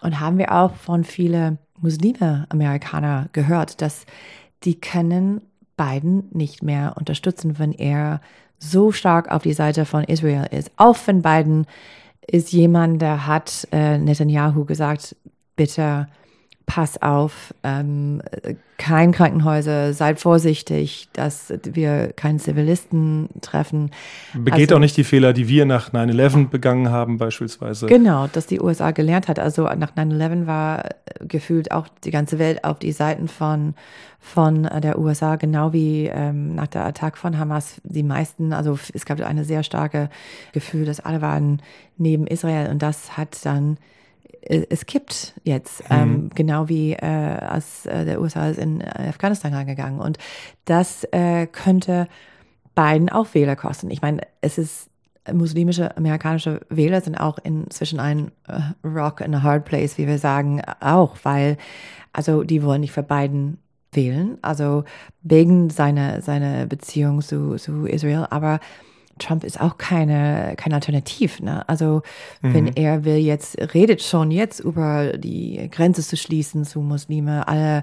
und 0.03 0.21
haben 0.21 0.39
wir 0.39 0.53
auch 0.53 0.75
von 0.75 1.05
vielen 1.05 1.59
Muslime 1.81 2.47
Amerikaner 2.49 3.29
gehört, 3.33 3.81
dass 3.83 4.05
die 4.65 4.81
können 4.81 5.43
Biden 5.77 6.29
nicht 6.33 6.63
mehr 6.63 6.95
unterstützen, 6.97 7.59
wenn 7.59 7.73
er 7.73 8.21
so 8.59 8.91
stark 8.91 9.31
auf 9.31 9.43
die 9.43 9.53
Seite 9.53 9.85
von 9.85 10.03
Israel 10.05 10.49
ist. 10.51 10.73
Auch 10.77 10.97
wenn 11.07 11.23
Biden 11.23 11.67
ist 12.27 12.53
jemand, 12.53 13.01
der 13.01 13.27
hat 13.27 13.69
äh, 13.71 13.97
Netanyahu 13.99 14.65
gesagt, 14.65 15.15
bitte 15.55 16.09
pass 16.69 17.01
auf, 17.01 17.55
ähm, 17.65 18.21
kein 18.77 19.11
Krankenhäuser, 19.11 19.95
seid 19.95 20.21
vorsichtig, 20.21 21.09
dass 21.15 21.53
wir 21.65 22.13
keinen 22.13 22.39
Zivilisten 22.39 23.31
treffen. 23.41 23.91
Begeht 24.35 24.69
also, 24.69 24.77
auch 24.77 24.81
nicht 24.81 24.97
die 24.99 25.03
Fehler, 25.03 25.33
die 25.33 25.49
wir 25.49 25.65
nach 25.65 25.93
9-11 25.95 26.51
begangen 26.51 26.91
haben, 26.91 27.17
beispielsweise. 27.17 27.87
Genau, 27.87 28.27
dass 28.27 28.47
die 28.47 28.61
USA 28.61 28.91
gelernt 28.91 29.29
hat. 29.29 29.39
Also 29.39 29.63
nach 29.65 29.97
9-11 29.97 30.47
war 30.47 30.85
gefühlt 31.21 31.73
auch 31.73 31.89
die 32.05 32.11
ganze 32.11 32.39
Welt 32.39 32.63
auf 32.65 32.79
die 32.79 32.93
Seiten 32.93 33.29
von, 33.29 33.75
von 34.21 34.65
der 34.65 34.99
USA, 34.99 35.37
genau 35.37 35.73
wie 35.73 36.05
ähm, 36.13 36.55
nach 36.55 36.69
der 36.69 36.85
Attack 36.85 37.17
von 37.17 37.39
Hamas. 37.39 37.81
Die 37.83 38.03
meisten, 38.03 38.53
also 38.53 38.79
es 38.93 39.07
gab 39.07 39.21
eine 39.23 39.45
sehr 39.45 39.63
starke 39.63 40.11
Gefühl, 40.53 40.85
dass 40.85 41.01
alle 41.01 41.23
waren 41.23 41.63
neben 41.97 42.27
Israel 42.27 42.71
und 42.71 42.83
das 42.83 43.17
hat 43.17 43.45
dann 43.45 43.79
es 44.41 44.87
kippt 44.87 45.35
jetzt, 45.45 45.89
mhm. 45.91 45.97
ähm, 45.97 46.31
genau 46.35 46.69
wie 46.69 46.93
äh, 46.93 47.05
als 47.05 47.87
äh, 47.87 48.05
der 48.05 48.21
USA 48.21 48.49
ist 48.49 48.59
in 48.59 48.83
Afghanistan 48.83 49.53
reingegangen. 49.53 50.01
Und 50.01 50.19
das 50.65 51.05
äh, 51.13 51.47
könnte 51.47 52.09
beiden 52.75 53.09
auch 53.09 53.35
Wähler 53.35 53.57
kosten. 53.57 53.91
Ich 53.91 54.03
meine, 54.03 54.23
es 54.41 54.59
ist 54.59 54.89
muslimische 55.33 55.97
amerikanische 55.97 56.61
Wähler 56.71 57.01
sind 57.01 57.17
auch 57.17 57.39
inzwischen 57.43 58.01
ein 58.01 58.31
äh, 58.47 58.61
Rock 58.87 59.21
in 59.21 59.35
a 59.35 59.43
hard 59.43 59.65
place, 59.65 59.99
wie 59.99 60.07
wir 60.07 60.19
sagen, 60.19 60.63
auch, 60.81 61.17
weil 61.23 61.57
also 62.13 62.45
die 62.45 62.63
wollen 62.63 62.81
nicht 62.81 62.93
für 62.93 63.03
beiden 63.03 63.59
wählen, 63.93 64.39
also 64.43 64.85
wegen 65.23 65.71
seiner 65.71 66.23
seine 66.23 66.67
Beziehung 66.67 67.21
zu, 67.21 67.57
zu 67.57 67.87
Israel, 67.87 68.27
aber 68.31 68.61
Trump 69.19 69.45
ist 69.45 69.61
auch 69.61 69.79
keine, 69.79 70.55
kein 70.57 70.73
Alternativ. 70.73 71.41
Ne? 71.41 71.69
Also 71.69 72.03
mhm. 72.43 72.55
wenn 72.55 72.67
er 72.77 73.05
will 73.05 73.17
jetzt, 73.17 73.59
redet 73.75 74.03
schon 74.03 74.31
jetzt 74.31 74.61
über 74.61 75.17
die 75.17 75.69
Grenze 75.71 76.03
zu 76.03 76.17
schließen 76.17 76.65
zu 76.65 76.81
Muslime, 76.81 77.47
alle 77.49 77.83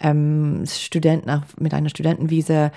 ähm, 0.00 0.64
Studenten 0.66 1.42
mit 1.58 1.74
einer 1.74 1.88
Studentenvisa 1.88 2.70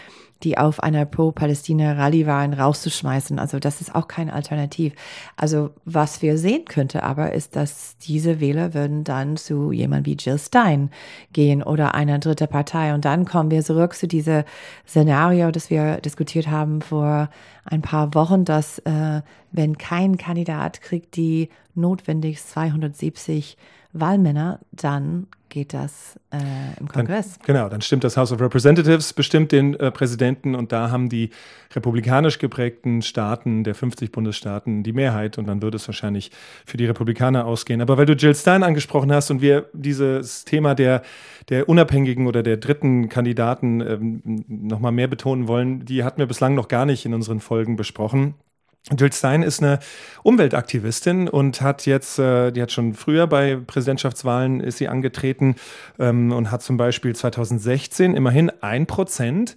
die 0.44 0.58
auf 0.58 0.82
einer 0.82 1.06
Pro-Palästina-Rallye 1.06 2.26
waren, 2.26 2.54
rauszuschmeißen. 2.54 3.40
Also 3.40 3.60
das 3.60 3.82
ist 3.82 3.94
auch 3.94 4.08
kein 4.08 4.30
Alternativ. 4.30 4.94
Also 5.36 5.72
was 5.86 6.22
wir 6.22 6.38
sehen 6.38 6.66
könnte 6.66 7.04
aber, 7.04 7.34
ist, 7.34 7.56
dass 7.56 7.98
diese 7.98 8.40
Wähler 8.40 8.74
würden 8.74 9.04
dann 9.04 9.38
zu 9.38 9.72
jemand 9.72 10.06
wie 10.06 10.16
Jill 10.16 10.40
Stein 10.40 10.92
gehen 11.34 11.62
oder 11.62 11.94
einer 11.94 12.20
dritte 12.20 12.48
Partei. 12.48 12.94
Und 12.94 13.06
dann 13.06 13.26
kommen 13.26 13.52
wir 13.52 13.64
zurück 13.64 13.96
zu 13.96 14.08
diesem 14.08 14.44
Szenario, 14.88 15.52
das 15.52 15.70
wir 15.70 15.98
diskutiert 15.98 16.48
haben 16.48 16.82
vor 16.82 17.30
ein 17.66 17.82
paar 17.82 18.14
Wochen, 18.14 18.46
dass 18.46 18.80
äh, 18.80 19.22
wenn 19.52 19.78
kein 19.78 20.18
Kandidat 20.18 20.82
kriegt 20.82 21.16
die 21.16 21.50
notwendig 21.76 22.42
270 22.42 23.58
Wahlmänner, 23.94 24.60
dann 24.72 25.28
geht 25.50 25.74
das 25.74 26.20
äh, 26.32 26.80
im 26.80 26.88
Kongress. 26.88 27.38
Dann, 27.40 27.46
genau, 27.46 27.70
dann 27.70 27.82
stimmt 27.82 28.04
das 28.04 28.18
House 28.18 28.32
of 28.32 28.40
Representatives, 28.40 29.14
bestimmt 29.14 29.52
den 29.52 29.74
äh, 29.76 29.92
Präsidenten 29.92 30.56
und 30.56 30.72
da 30.72 30.92
haben 30.92 31.10
die 31.10 31.32
republikanisch 31.76 32.40
geprägten 32.40 33.02
Staaten 33.02 33.64
der 33.64 33.76
50 33.76 34.12
Bundesstaaten 34.12 34.84
die 34.84 34.94
Mehrheit 34.94 35.38
und 35.38 35.48
dann 35.48 35.62
würde 35.62 35.78
es 35.78 35.88
wahrscheinlich 35.88 36.32
für 36.66 36.78
die 36.78 36.86
Republikaner 36.86 37.46
ausgehen. 37.46 37.82
Aber 37.82 37.98
weil 37.98 38.06
du 38.06 38.14
Jill 38.14 38.36
Stein 38.36 38.64
angesprochen 38.64 39.12
hast 39.12 39.32
und 39.32 39.42
wir 39.42 39.70
dieses 39.74 40.46
Thema 40.46 40.76
der, 40.76 41.04
der 41.50 41.68
unabhängigen 41.68 42.28
oder 42.28 42.44
der 42.44 42.58
dritten 42.58 43.10
Kandidaten 43.10 43.82
ähm, 43.82 44.44
nochmal 44.48 44.92
mehr 44.92 45.08
betonen 45.08 45.48
wollen, 45.48 45.86
die 45.86 46.04
hatten 46.04 46.20
wir 46.20 46.28
bislang 46.28 46.56
noch 46.56 46.68
gar 46.68 46.86
nicht 46.86 47.06
in 47.06 47.14
unseren 47.14 47.40
Folgen 47.40 47.76
besprochen. 47.76 48.36
Jill 48.98 49.14
Stein 49.14 49.44
ist 49.44 49.62
eine 49.62 49.80
Umweltaktivistin 50.24 51.28
und 51.28 51.62
hat 51.62 51.86
jetzt, 51.86 52.18
äh, 52.18 52.52
die 52.52 52.62
hat 52.62 52.72
schon 52.72 52.94
früher 52.94 53.28
bei 53.28 53.56
Präsidentschaftswahlen 53.56 54.62
ist 54.62 54.78
sie 54.78 54.88
angetreten 54.88 55.56
ähm, 56.00 56.32
und 56.32 56.50
hat 56.50 56.64
zum 56.64 56.78
Beispiel 56.78 57.16
2016 57.16 58.16
immerhin 58.16 58.52
ein 58.62 58.88
Prozent 58.88 59.56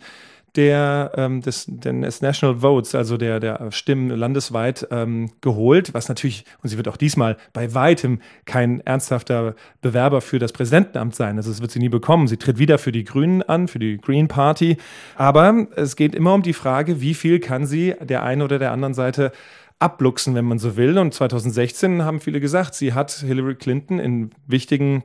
der, 0.56 1.12
ähm, 1.16 1.40
des, 1.40 1.66
des 1.68 2.20
National 2.20 2.56
Votes, 2.60 2.94
also 2.94 3.16
der, 3.16 3.40
der 3.40 3.70
Stimmen 3.72 4.10
landesweit 4.10 4.86
ähm, 4.90 5.30
geholt, 5.40 5.94
was 5.94 6.08
natürlich, 6.08 6.44
und 6.62 6.68
sie 6.68 6.76
wird 6.76 6.88
auch 6.88 6.96
diesmal 6.96 7.36
bei 7.52 7.74
weitem 7.74 8.20
kein 8.44 8.80
ernsthafter 8.80 9.54
Bewerber 9.80 10.20
für 10.20 10.38
das 10.38 10.52
Präsidentenamt 10.52 11.14
sein. 11.14 11.36
Also 11.36 11.50
das 11.50 11.60
wird 11.60 11.70
sie 11.70 11.78
nie 11.78 11.88
bekommen. 11.88 12.28
Sie 12.28 12.36
tritt 12.36 12.58
wieder 12.58 12.78
für 12.78 12.92
die 12.92 13.04
Grünen 13.04 13.42
an, 13.42 13.68
für 13.68 13.78
die 13.78 13.98
Green 13.98 14.28
Party. 14.28 14.76
Aber 15.16 15.66
es 15.76 15.96
geht 15.96 16.14
immer 16.14 16.34
um 16.34 16.42
die 16.42 16.52
Frage, 16.52 17.00
wie 17.00 17.14
viel 17.14 17.40
kann 17.40 17.66
sie 17.66 17.94
der 18.00 18.22
einen 18.22 18.42
oder 18.42 18.58
der 18.58 18.72
anderen 18.72 18.94
Seite 18.94 19.32
abluchsen, 19.78 20.34
wenn 20.34 20.44
man 20.44 20.58
so 20.58 20.76
will. 20.76 20.98
Und 20.98 21.12
2016 21.12 22.04
haben 22.04 22.20
viele 22.20 22.40
gesagt, 22.40 22.74
sie 22.74 22.92
hat 22.92 23.10
Hillary 23.10 23.56
Clinton 23.56 23.98
in 23.98 24.30
wichtigen 24.46 25.02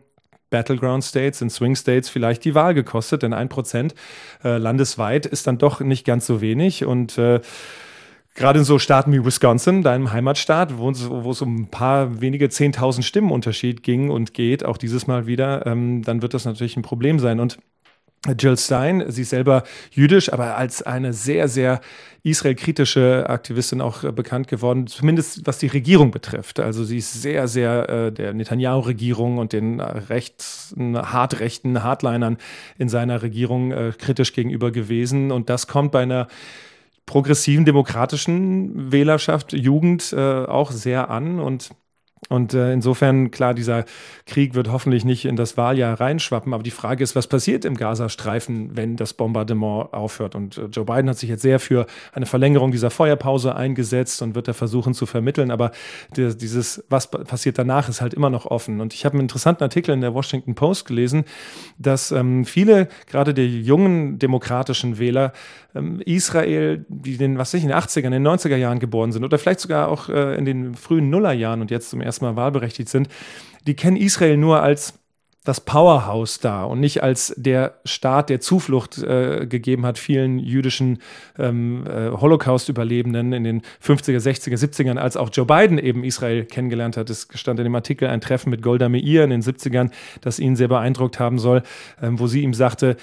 Battleground 0.49 1.03
States, 1.03 1.41
in 1.41 1.49
Swing 1.49 1.75
States 1.75 2.09
vielleicht 2.09 2.45
die 2.45 2.55
Wahl 2.55 2.73
gekostet, 2.73 3.23
denn 3.23 3.33
ein 3.33 3.49
Prozent 3.49 3.95
äh, 4.43 4.57
landesweit 4.57 5.25
ist 5.25 5.47
dann 5.47 5.57
doch 5.57 5.79
nicht 5.81 6.05
ganz 6.05 6.25
so 6.25 6.41
wenig 6.41 6.85
und 6.85 7.17
äh, 7.17 7.41
Gerade 8.37 8.59
in 8.59 8.65
so 8.65 8.77
Staaten 8.77 9.11
wie 9.11 9.25
Wisconsin, 9.25 9.81
deinem 9.81 10.13
Heimatstaat, 10.13 10.77
wo, 10.77 10.93
wo 10.93 11.31
es 11.31 11.41
um 11.41 11.61
ein 11.61 11.71
paar 11.71 12.21
wenige 12.21 12.45
10.000 12.45 13.01
Stimmen 13.01 13.31
Unterschied 13.31 13.81
ging 13.81 14.11
und 14.11 14.35
geht, 14.35 14.63
auch 14.63 14.77
dieses 14.77 15.07
Mal 15.07 15.25
wieder, 15.25 15.65
ähm, 15.65 16.03
dann 16.03 16.21
wird 16.21 16.35
das 16.35 16.45
natürlich 16.45 16.77
ein 16.77 16.83
Problem 16.83 17.17
sein. 17.17 17.39
Und 17.39 17.57
Jill 18.37 18.57
Stein, 18.57 19.03
sie 19.07 19.21
ist 19.21 19.29
selber 19.29 19.63
jüdisch, 19.91 20.31
aber 20.31 20.57
als 20.57 20.81
eine 20.81 21.13
sehr, 21.13 21.47
sehr 21.47 21.81
israelkritische 22.23 23.25
Aktivistin 23.29 23.81
auch 23.81 24.03
äh, 24.03 24.11
bekannt 24.11 24.47
geworden, 24.47 24.87
zumindest 24.87 25.45
was 25.45 25.59
die 25.59 25.67
Regierung 25.67 26.11
betrifft. 26.11 26.59
Also 26.59 26.83
sie 26.83 26.97
ist 26.97 27.21
sehr, 27.21 27.47
sehr 27.47 27.89
äh, 27.89 28.11
der 28.11 28.33
Netanyahu-Regierung 28.33 29.37
und 29.37 29.53
den 29.53 29.79
äh, 29.79 29.83
rechten, 29.83 30.97
hartrechten 30.97 31.83
Hardlinern 31.83 32.37
in 32.77 32.89
seiner 32.89 33.21
Regierung 33.21 33.73
kritisch 33.97 34.33
gegenüber 34.33 34.71
gewesen. 34.71 35.31
Und 35.31 35.49
das 35.49 35.67
kommt 35.67 35.91
bei 35.91 36.01
einer 36.01 36.27
progressiven 37.05 37.65
demokratischen 37.65 38.91
Wählerschaft, 38.91 39.53
Jugend 39.53 40.13
auch 40.13 40.71
sehr 40.71 41.09
an. 41.09 41.39
Und 41.39 41.69
Und 42.29 42.53
äh, 42.53 42.73
insofern, 42.73 43.31
klar, 43.31 43.53
dieser 43.53 43.85
Krieg 44.25 44.53
wird 44.53 44.71
hoffentlich 44.71 45.05
nicht 45.05 45.25
in 45.25 45.35
das 45.35 45.55
Wahljahr 45.55 45.99
reinschwappen. 45.99 46.53
Aber 46.53 46.63
die 46.63 46.71
Frage 46.71 47.03
ist, 47.03 47.15
was 47.15 47.27
passiert 47.27 47.63
im 47.63 47.75
Gazastreifen, 47.75 48.75
wenn 48.75 48.97
das 48.97 49.13
Bombardement 49.13 49.93
aufhört? 49.93 50.35
Und 50.35 50.57
äh, 50.57 50.65
Joe 50.65 50.83
Biden 50.83 51.09
hat 51.09 51.17
sich 51.17 51.29
jetzt 51.29 51.41
sehr 51.41 51.59
für 51.59 51.85
eine 52.11 52.25
Verlängerung 52.25 52.71
dieser 52.71 52.89
Feuerpause 52.89 53.55
eingesetzt 53.55 54.21
und 54.21 54.35
wird 54.35 54.47
da 54.47 54.53
versuchen 54.53 54.93
zu 54.93 55.05
vermitteln. 55.05 55.51
Aber 55.51 55.71
der, 56.15 56.33
dieses, 56.33 56.83
was 56.89 57.09
passiert 57.09 57.57
danach, 57.57 57.87
ist 57.87 58.01
halt 58.01 58.13
immer 58.13 58.29
noch 58.29 58.45
offen. 58.45 58.81
Und 58.81 58.93
ich 58.93 59.05
habe 59.05 59.13
einen 59.13 59.21
interessanten 59.21 59.63
Artikel 59.63 59.93
in 59.93 60.01
der 60.01 60.13
Washington 60.13 60.55
Post 60.55 60.85
gelesen, 60.85 61.23
dass 61.77 62.11
ähm, 62.11 62.45
viele, 62.45 62.89
gerade 63.05 63.33
der 63.33 63.47
jungen 63.47 64.19
demokratischen 64.19 64.99
Wähler, 64.99 65.31
ähm, 65.75 66.01
Israel, 66.05 66.85
die 66.89 67.17
den, 67.17 67.37
was 67.37 67.53
ich, 67.53 67.63
in 67.63 67.69
den 67.69 67.77
80er, 67.77 68.05
in 68.05 68.11
den 68.11 68.27
90er 68.27 68.55
Jahren 68.55 68.79
geboren 68.79 69.11
sind 69.11 69.23
oder 69.23 69.37
vielleicht 69.37 69.59
sogar 69.59 69.89
auch 69.89 70.09
äh, 70.09 70.35
in 70.35 70.45
den 70.45 70.75
frühen 70.75 71.09
Nullerjahren 71.09 71.61
und 71.61 71.71
jetzt 71.71 71.89
zum 71.89 72.01
ersten 72.07 72.25
Mal 72.25 72.35
wahlberechtigt 72.35 72.89
sind, 72.89 73.07
die 73.67 73.75
kennen 73.75 73.97
Israel 73.97 74.37
nur 74.37 74.61
als 74.63 74.93
das 75.47 75.61
Powerhouse 75.61 76.39
da 76.39 76.65
und 76.65 76.81
nicht 76.81 77.03
als 77.03 77.33
der 77.37 77.75
Staat, 77.85 78.29
der 78.29 78.41
Zuflucht 78.41 78.97
äh, 78.97 79.47
gegeben 79.47 79.85
hat 79.85 79.97
vielen 79.97 80.39
jüdischen 80.39 80.99
ähm, 81.39 81.85
äh, 81.87 82.11
Holocaust-Überlebenden 82.11 83.31
in 83.31 83.45
den 83.45 83.61
50er, 83.81 84.19
60er, 84.19 84.57
70ern, 84.57 84.97
als 84.97 85.15
auch 85.15 85.29
Joe 85.31 85.45
Biden 85.45 85.77
eben 85.77 86.03
Israel 86.03 86.43
kennengelernt 86.43 86.97
hat. 86.97 87.09
Es 87.09 87.29
stand 87.33 87.59
in 87.61 87.63
dem 87.63 87.75
Artikel 87.75 88.09
ein 88.09 88.19
Treffen 88.19 88.49
mit 88.49 88.61
Golda 88.61 88.89
Meir 88.89 89.23
in 89.23 89.29
den 89.29 89.41
70ern, 89.41 89.91
das 90.19 90.37
ihn 90.37 90.57
sehr 90.57 90.67
beeindruckt 90.67 91.17
haben 91.17 91.39
soll, 91.39 91.63
ähm, 92.01 92.19
wo 92.19 92.27
sie 92.27 92.43
ihm 92.43 92.53
sagte, 92.53 92.97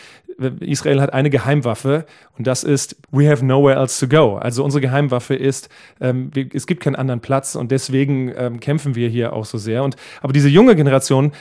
Israel 0.60 1.00
hat 1.00 1.12
eine 1.12 1.30
Geheimwaffe 1.30 2.06
und 2.36 2.46
das 2.46 2.64
ist, 2.64 2.96
we 3.12 3.30
have 3.30 3.44
nowhere 3.44 3.78
else 3.78 4.00
to 4.00 4.14
go. 4.14 4.36
Also 4.36 4.64
unsere 4.64 4.80
Geheimwaffe 4.80 5.34
ist, 5.34 5.68
ähm, 6.00 6.30
es 6.52 6.66
gibt 6.66 6.82
keinen 6.82 6.96
anderen 6.96 7.20
Platz 7.20 7.54
und 7.54 7.70
deswegen 7.70 8.32
ähm, 8.36 8.60
kämpfen 8.60 8.96
wir 8.96 9.08
hier 9.08 9.32
auch 9.32 9.44
so 9.44 9.58
sehr. 9.58 9.84
Und 9.84 9.96
aber 10.20 10.32
diese 10.32 10.48
junge 10.48 10.74
Generation 10.76 11.32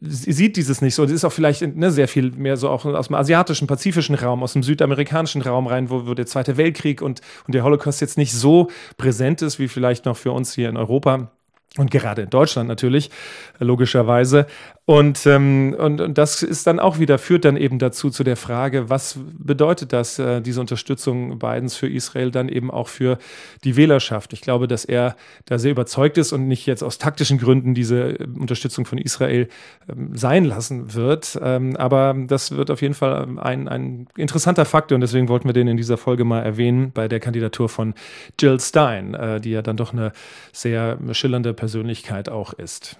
sieht 0.00 0.56
dieses 0.56 0.80
nicht 0.82 0.94
so. 0.94 1.06
Sie 1.06 1.14
ist 1.14 1.24
auch 1.24 1.32
vielleicht 1.32 1.62
ne, 1.62 1.90
sehr 1.90 2.08
viel 2.08 2.30
mehr 2.32 2.56
so 2.56 2.68
auch 2.68 2.84
aus 2.84 3.08
dem 3.08 3.16
asiatischen, 3.16 3.66
pazifischen 3.66 4.14
Raum, 4.14 4.42
aus 4.42 4.52
dem 4.52 4.62
südamerikanischen 4.62 5.42
Raum 5.42 5.66
rein, 5.66 5.90
wo, 5.90 6.06
wo 6.06 6.14
der 6.14 6.26
Zweite 6.26 6.56
Weltkrieg 6.56 7.02
und, 7.02 7.20
und 7.46 7.54
der 7.54 7.64
Holocaust 7.64 8.00
jetzt 8.00 8.18
nicht 8.18 8.32
so 8.32 8.70
präsent 8.96 9.42
ist, 9.42 9.58
wie 9.58 9.68
vielleicht 9.68 10.04
noch 10.04 10.16
für 10.16 10.32
uns 10.32 10.54
hier 10.54 10.68
in 10.68 10.76
Europa. 10.76 11.30
Und 11.76 11.90
gerade 11.90 12.22
in 12.22 12.30
Deutschland 12.30 12.68
natürlich, 12.68 13.10
logischerweise. 13.58 14.46
Und, 14.86 15.24
ähm, 15.24 15.74
und, 15.78 16.02
und 16.02 16.18
das 16.18 16.42
ist 16.42 16.66
dann 16.66 16.78
auch 16.78 16.98
wieder, 16.98 17.16
führt 17.16 17.46
dann 17.46 17.56
eben 17.56 17.78
dazu, 17.78 18.10
zu 18.10 18.22
der 18.22 18.36
Frage, 18.36 18.90
was 18.90 19.18
bedeutet 19.38 19.94
das, 19.94 20.18
äh, 20.18 20.42
diese 20.42 20.60
Unterstützung 20.60 21.38
Bidens 21.38 21.74
für 21.74 21.88
Israel 21.88 22.30
dann 22.30 22.50
eben 22.50 22.70
auch 22.70 22.88
für 22.88 23.16
die 23.64 23.76
Wählerschaft? 23.76 24.34
Ich 24.34 24.42
glaube, 24.42 24.68
dass 24.68 24.84
er 24.84 25.16
da 25.46 25.58
sehr 25.58 25.70
überzeugt 25.70 26.18
ist 26.18 26.32
und 26.32 26.48
nicht 26.48 26.66
jetzt 26.66 26.84
aus 26.84 26.98
taktischen 26.98 27.38
Gründen 27.38 27.72
diese 27.72 28.10
äh, 28.10 28.26
Unterstützung 28.38 28.84
von 28.84 28.98
Israel 28.98 29.48
ähm, 29.88 30.14
sein 30.14 30.44
lassen 30.44 30.92
wird. 30.92 31.38
Ähm, 31.42 31.76
aber 31.76 32.14
das 32.26 32.50
wird 32.50 32.70
auf 32.70 32.82
jeden 32.82 32.94
Fall 32.94 33.38
ein, 33.38 33.68
ein 33.68 34.06
interessanter 34.18 34.66
Faktor 34.66 34.96
und 34.96 35.00
deswegen 35.00 35.30
wollten 35.30 35.48
wir 35.48 35.54
den 35.54 35.66
in 35.66 35.78
dieser 35.78 35.96
Folge 35.96 36.26
mal 36.26 36.42
erwähnen 36.42 36.92
bei 36.92 37.08
der 37.08 37.20
Kandidatur 37.20 37.70
von 37.70 37.94
Jill 38.38 38.60
Stein, 38.60 39.14
äh, 39.14 39.40
die 39.40 39.52
ja 39.52 39.62
dann 39.62 39.78
doch 39.78 39.94
eine 39.94 40.12
sehr 40.52 40.98
schillernde 41.12 41.54
Persönlichkeit 41.54 42.28
auch 42.28 42.52
ist. 42.52 42.98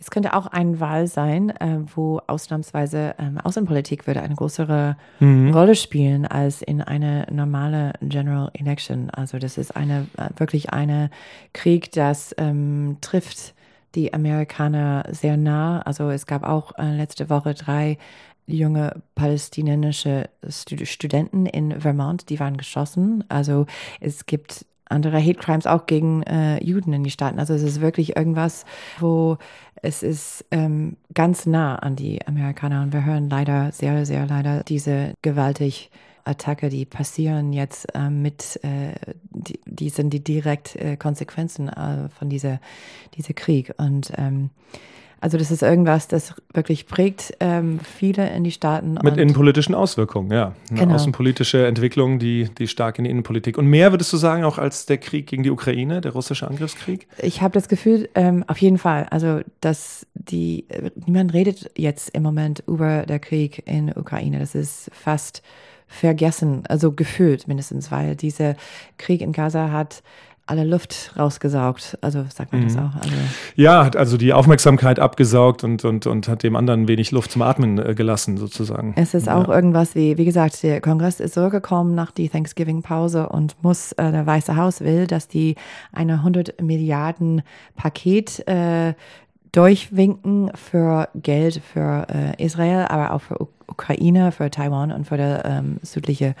Es 0.00 0.10
könnte 0.10 0.34
auch 0.34 0.46
eine 0.46 0.78
Wahl 0.78 1.06
sein, 1.08 1.50
äh, 1.50 1.78
wo 1.94 2.20
ausnahmsweise 2.26 3.16
ähm, 3.18 3.38
Außenpolitik 3.38 4.06
würde 4.06 4.22
eine 4.22 4.36
größere 4.36 4.96
mhm. 5.18 5.52
Rolle 5.52 5.74
spielen 5.74 6.24
als 6.24 6.62
in 6.62 6.82
eine 6.82 7.26
normale 7.30 7.94
General 8.00 8.50
Election. 8.54 9.10
Also 9.10 9.38
das 9.38 9.58
ist 9.58 9.76
eine 9.76 10.06
äh, 10.16 10.28
wirklich 10.36 10.70
eine 10.70 11.10
Krieg, 11.52 11.90
das 11.92 12.34
ähm, 12.38 12.98
trifft 13.00 13.54
die 13.94 14.14
Amerikaner 14.14 15.04
sehr 15.10 15.36
nah. 15.36 15.80
Also 15.82 16.10
es 16.10 16.26
gab 16.26 16.44
auch 16.44 16.78
äh, 16.78 16.96
letzte 16.96 17.28
Woche 17.28 17.54
drei 17.54 17.98
junge 18.46 19.02
palästinensische 19.14 20.30
Studenten 20.84 21.46
in 21.46 21.80
Vermont, 21.80 22.30
die 22.30 22.40
waren 22.40 22.56
geschossen. 22.56 23.24
Also 23.28 23.66
es 24.00 24.26
gibt 24.26 24.64
andere 24.88 25.20
Hate 25.20 25.38
Crimes 25.38 25.66
auch 25.66 25.86
gegen 25.86 26.22
äh, 26.22 26.62
Juden 26.64 26.92
in 26.92 27.04
die 27.04 27.10
Staaten. 27.10 27.38
Also 27.38 27.54
es 27.54 27.62
ist 27.62 27.80
wirklich 27.80 28.16
irgendwas, 28.16 28.64
wo 28.98 29.36
es 29.82 30.02
ist 30.02 30.44
ähm, 30.50 30.96
ganz 31.14 31.46
nah 31.46 31.76
an 31.76 31.96
die 31.96 32.26
Amerikaner 32.26 32.82
und 32.82 32.92
wir 32.92 33.04
hören 33.04 33.28
leider, 33.30 33.72
sehr, 33.72 34.04
sehr 34.06 34.26
leider 34.26 34.62
diese 34.64 35.14
gewaltig 35.22 35.90
Attacke, 36.24 36.68
die 36.68 36.84
passieren 36.84 37.52
jetzt 37.52 37.86
äh, 37.94 38.10
mit, 38.10 38.60
äh, 38.62 38.94
die, 39.30 39.60
die, 39.64 39.88
sind 39.88 40.10
die 40.10 40.22
direkt 40.22 40.76
äh, 40.76 40.96
Konsequenzen 40.96 41.68
äh, 41.68 42.08
von 42.10 42.28
dieser, 42.28 42.60
dieser 43.14 43.32
Krieg. 43.32 43.72
Und 43.78 44.12
ähm, 44.16 44.50
also 45.20 45.36
das 45.36 45.50
ist 45.50 45.62
irgendwas, 45.62 46.08
das 46.08 46.34
wirklich 46.52 46.86
prägt 46.86 47.34
ähm, 47.40 47.80
viele 47.80 48.30
in 48.30 48.44
die 48.44 48.52
Staaten. 48.52 48.98
Mit 49.02 49.16
innenpolitischen 49.16 49.74
Auswirkungen, 49.74 50.30
ja. 50.30 50.54
Eine 50.70 50.80
genau. 50.80 50.94
außenpolitische 50.94 51.66
Entwicklung, 51.66 52.18
die, 52.18 52.48
die 52.58 52.68
stark 52.68 52.98
in 52.98 53.04
die 53.04 53.10
Innenpolitik. 53.10 53.58
Und 53.58 53.66
mehr 53.66 53.92
würdest 53.92 54.12
du 54.12 54.16
sagen, 54.16 54.44
auch 54.44 54.58
als 54.58 54.86
der 54.86 54.98
Krieg 54.98 55.26
gegen 55.26 55.42
die 55.42 55.50
Ukraine, 55.50 56.00
der 56.00 56.12
russische 56.12 56.46
Angriffskrieg? 56.48 57.08
Ich 57.20 57.42
habe 57.42 57.54
das 57.54 57.68
Gefühl, 57.68 58.08
ähm, 58.14 58.44
auf 58.46 58.58
jeden 58.58 58.78
Fall, 58.78 59.06
also 59.10 59.40
dass 59.60 60.06
die, 60.14 60.66
niemand 61.06 61.34
redet 61.34 61.70
jetzt 61.76 62.10
im 62.10 62.22
Moment 62.22 62.62
über 62.66 63.04
den 63.06 63.20
Krieg 63.20 63.62
in 63.66 63.92
Ukraine. 63.96 64.38
Das 64.38 64.54
ist 64.54 64.90
fast 64.92 65.42
vergessen, 65.88 66.64
also 66.68 66.92
gefühlt 66.92 67.48
mindestens, 67.48 67.90
weil 67.90 68.14
dieser 68.14 68.54
Krieg 68.98 69.22
in 69.22 69.32
Gaza 69.32 69.72
hat 69.72 70.02
alle 70.48 70.64
Luft 70.64 71.12
rausgesaugt. 71.18 71.98
Also 72.00 72.24
sagt 72.34 72.52
man 72.52 72.62
mhm. 72.62 72.68
das 72.68 72.76
auch. 72.76 72.94
Also 72.96 73.14
ja, 73.54 73.84
hat 73.84 73.96
also 73.96 74.16
die 74.16 74.32
Aufmerksamkeit 74.32 74.98
abgesaugt 74.98 75.62
und, 75.62 75.84
und, 75.84 76.06
und 76.06 76.26
hat 76.26 76.42
dem 76.42 76.56
anderen 76.56 76.88
wenig 76.88 77.10
Luft 77.10 77.32
zum 77.32 77.42
Atmen 77.42 77.78
äh, 77.78 77.94
gelassen, 77.94 78.38
sozusagen. 78.38 78.94
Es 78.96 79.12
ist 79.14 79.28
auch 79.28 79.48
irgendwas 79.48 79.94
wie, 79.94 80.16
wie 80.16 80.24
gesagt, 80.24 80.62
der 80.62 80.80
Kongress 80.80 81.20
ist 81.20 81.34
zurückgekommen 81.34 81.94
nach 81.94 82.10
die 82.10 82.28
Thanksgiving-Pause 82.30 83.28
und 83.28 83.62
muss, 83.62 83.92
äh, 83.92 84.10
der 84.10 84.26
Weiße 84.26 84.56
Haus 84.56 84.80
will, 84.80 85.06
dass 85.06 85.28
die 85.28 85.54
eine 85.92 86.14
100 86.14 86.62
Milliarden 86.62 87.42
Paket 87.76 88.46
äh, 88.48 88.94
durchwinken 89.52 90.50
für 90.54 91.08
Geld 91.14 91.60
für 91.62 92.06
äh, 92.08 92.44
Israel, 92.44 92.86
aber 92.88 93.12
auch 93.12 93.20
für 93.20 93.48
Ukraine, 93.68 94.32
für 94.32 94.50
Taiwan 94.50 94.90
und 94.90 95.06
für 95.06 95.16
die 95.16 95.40
ähm, 95.44 95.78
südliche 95.82 96.34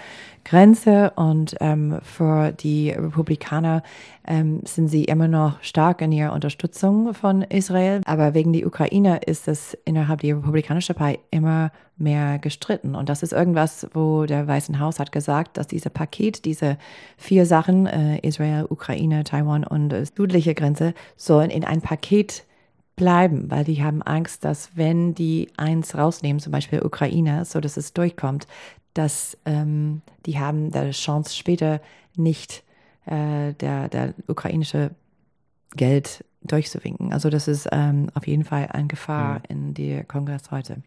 Grenze. 0.44 1.12
Und 1.14 1.54
ähm, 1.60 1.98
für 2.02 2.52
die 2.52 2.90
Republikaner 2.90 3.82
ähm, 4.26 4.60
sind 4.64 4.88
sie 4.88 5.04
immer 5.04 5.28
noch 5.28 5.62
stark 5.62 6.00
in 6.00 6.10
ihrer 6.10 6.32
Unterstützung 6.32 7.14
von 7.14 7.42
Israel. 7.42 8.00
Aber 8.06 8.34
wegen 8.34 8.52
der 8.52 8.66
Ukraine 8.66 9.18
ist 9.26 9.46
es 9.46 9.76
innerhalb 9.84 10.20
der 10.20 10.36
Republikanischen 10.36 10.94
Partei 10.94 11.18
immer 11.30 11.70
mehr 11.96 12.38
gestritten. 12.38 12.94
Und 12.94 13.08
das 13.08 13.22
ist 13.22 13.32
irgendwas, 13.32 13.88
wo 13.92 14.24
der 14.24 14.46
Weißen 14.46 14.78
Haus 14.78 14.98
hat 14.98 15.12
gesagt, 15.12 15.56
dass 15.56 15.66
diese 15.66 15.90
Paket, 15.90 16.44
diese 16.44 16.78
vier 17.16 17.44
Sachen, 17.44 17.86
äh, 17.86 18.18
Israel, 18.20 18.66
Ukraine, 18.68 19.24
Taiwan 19.24 19.64
und 19.64 19.92
äh, 19.92 20.04
südliche 20.06 20.54
Grenze, 20.54 20.94
sollen 21.16 21.50
in 21.50 21.64
ein 21.64 21.80
Paket 21.80 22.44
bleiben, 22.98 23.50
weil 23.50 23.64
die 23.64 23.82
haben 23.82 24.02
Angst, 24.02 24.44
dass 24.44 24.76
wenn 24.76 25.14
die 25.14 25.48
eins 25.56 25.96
rausnehmen, 25.96 26.40
zum 26.40 26.52
Beispiel 26.52 26.82
Ukraine, 26.84 27.44
so 27.46 27.60
dass 27.60 27.78
es 27.78 27.94
durchkommt, 27.94 28.46
dass 28.92 29.38
ähm, 29.46 30.02
die 30.26 30.38
haben 30.38 30.70
der 30.70 30.90
Chance 30.90 31.34
später 31.34 31.80
nicht 32.16 32.64
äh, 33.06 33.54
der, 33.54 33.88
der 33.88 34.14
ukrainische 34.26 34.90
Geld 35.76 36.24
durchzuwinken. 36.42 37.12
Also 37.12 37.30
das 37.30 37.48
ist 37.48 37.68
ähm, 37.72 38.08
auf 38.14 38.26
jeden 38.26 38.44
Fall 38.44 38.68
eine 38.72 38.86
Gefahr 38.86 39.34
mhm. 39.34 39.42
in 39.48 39.74
die 39.74 40.02
Kongress 40.06 40.50
heute. 40.50 40.82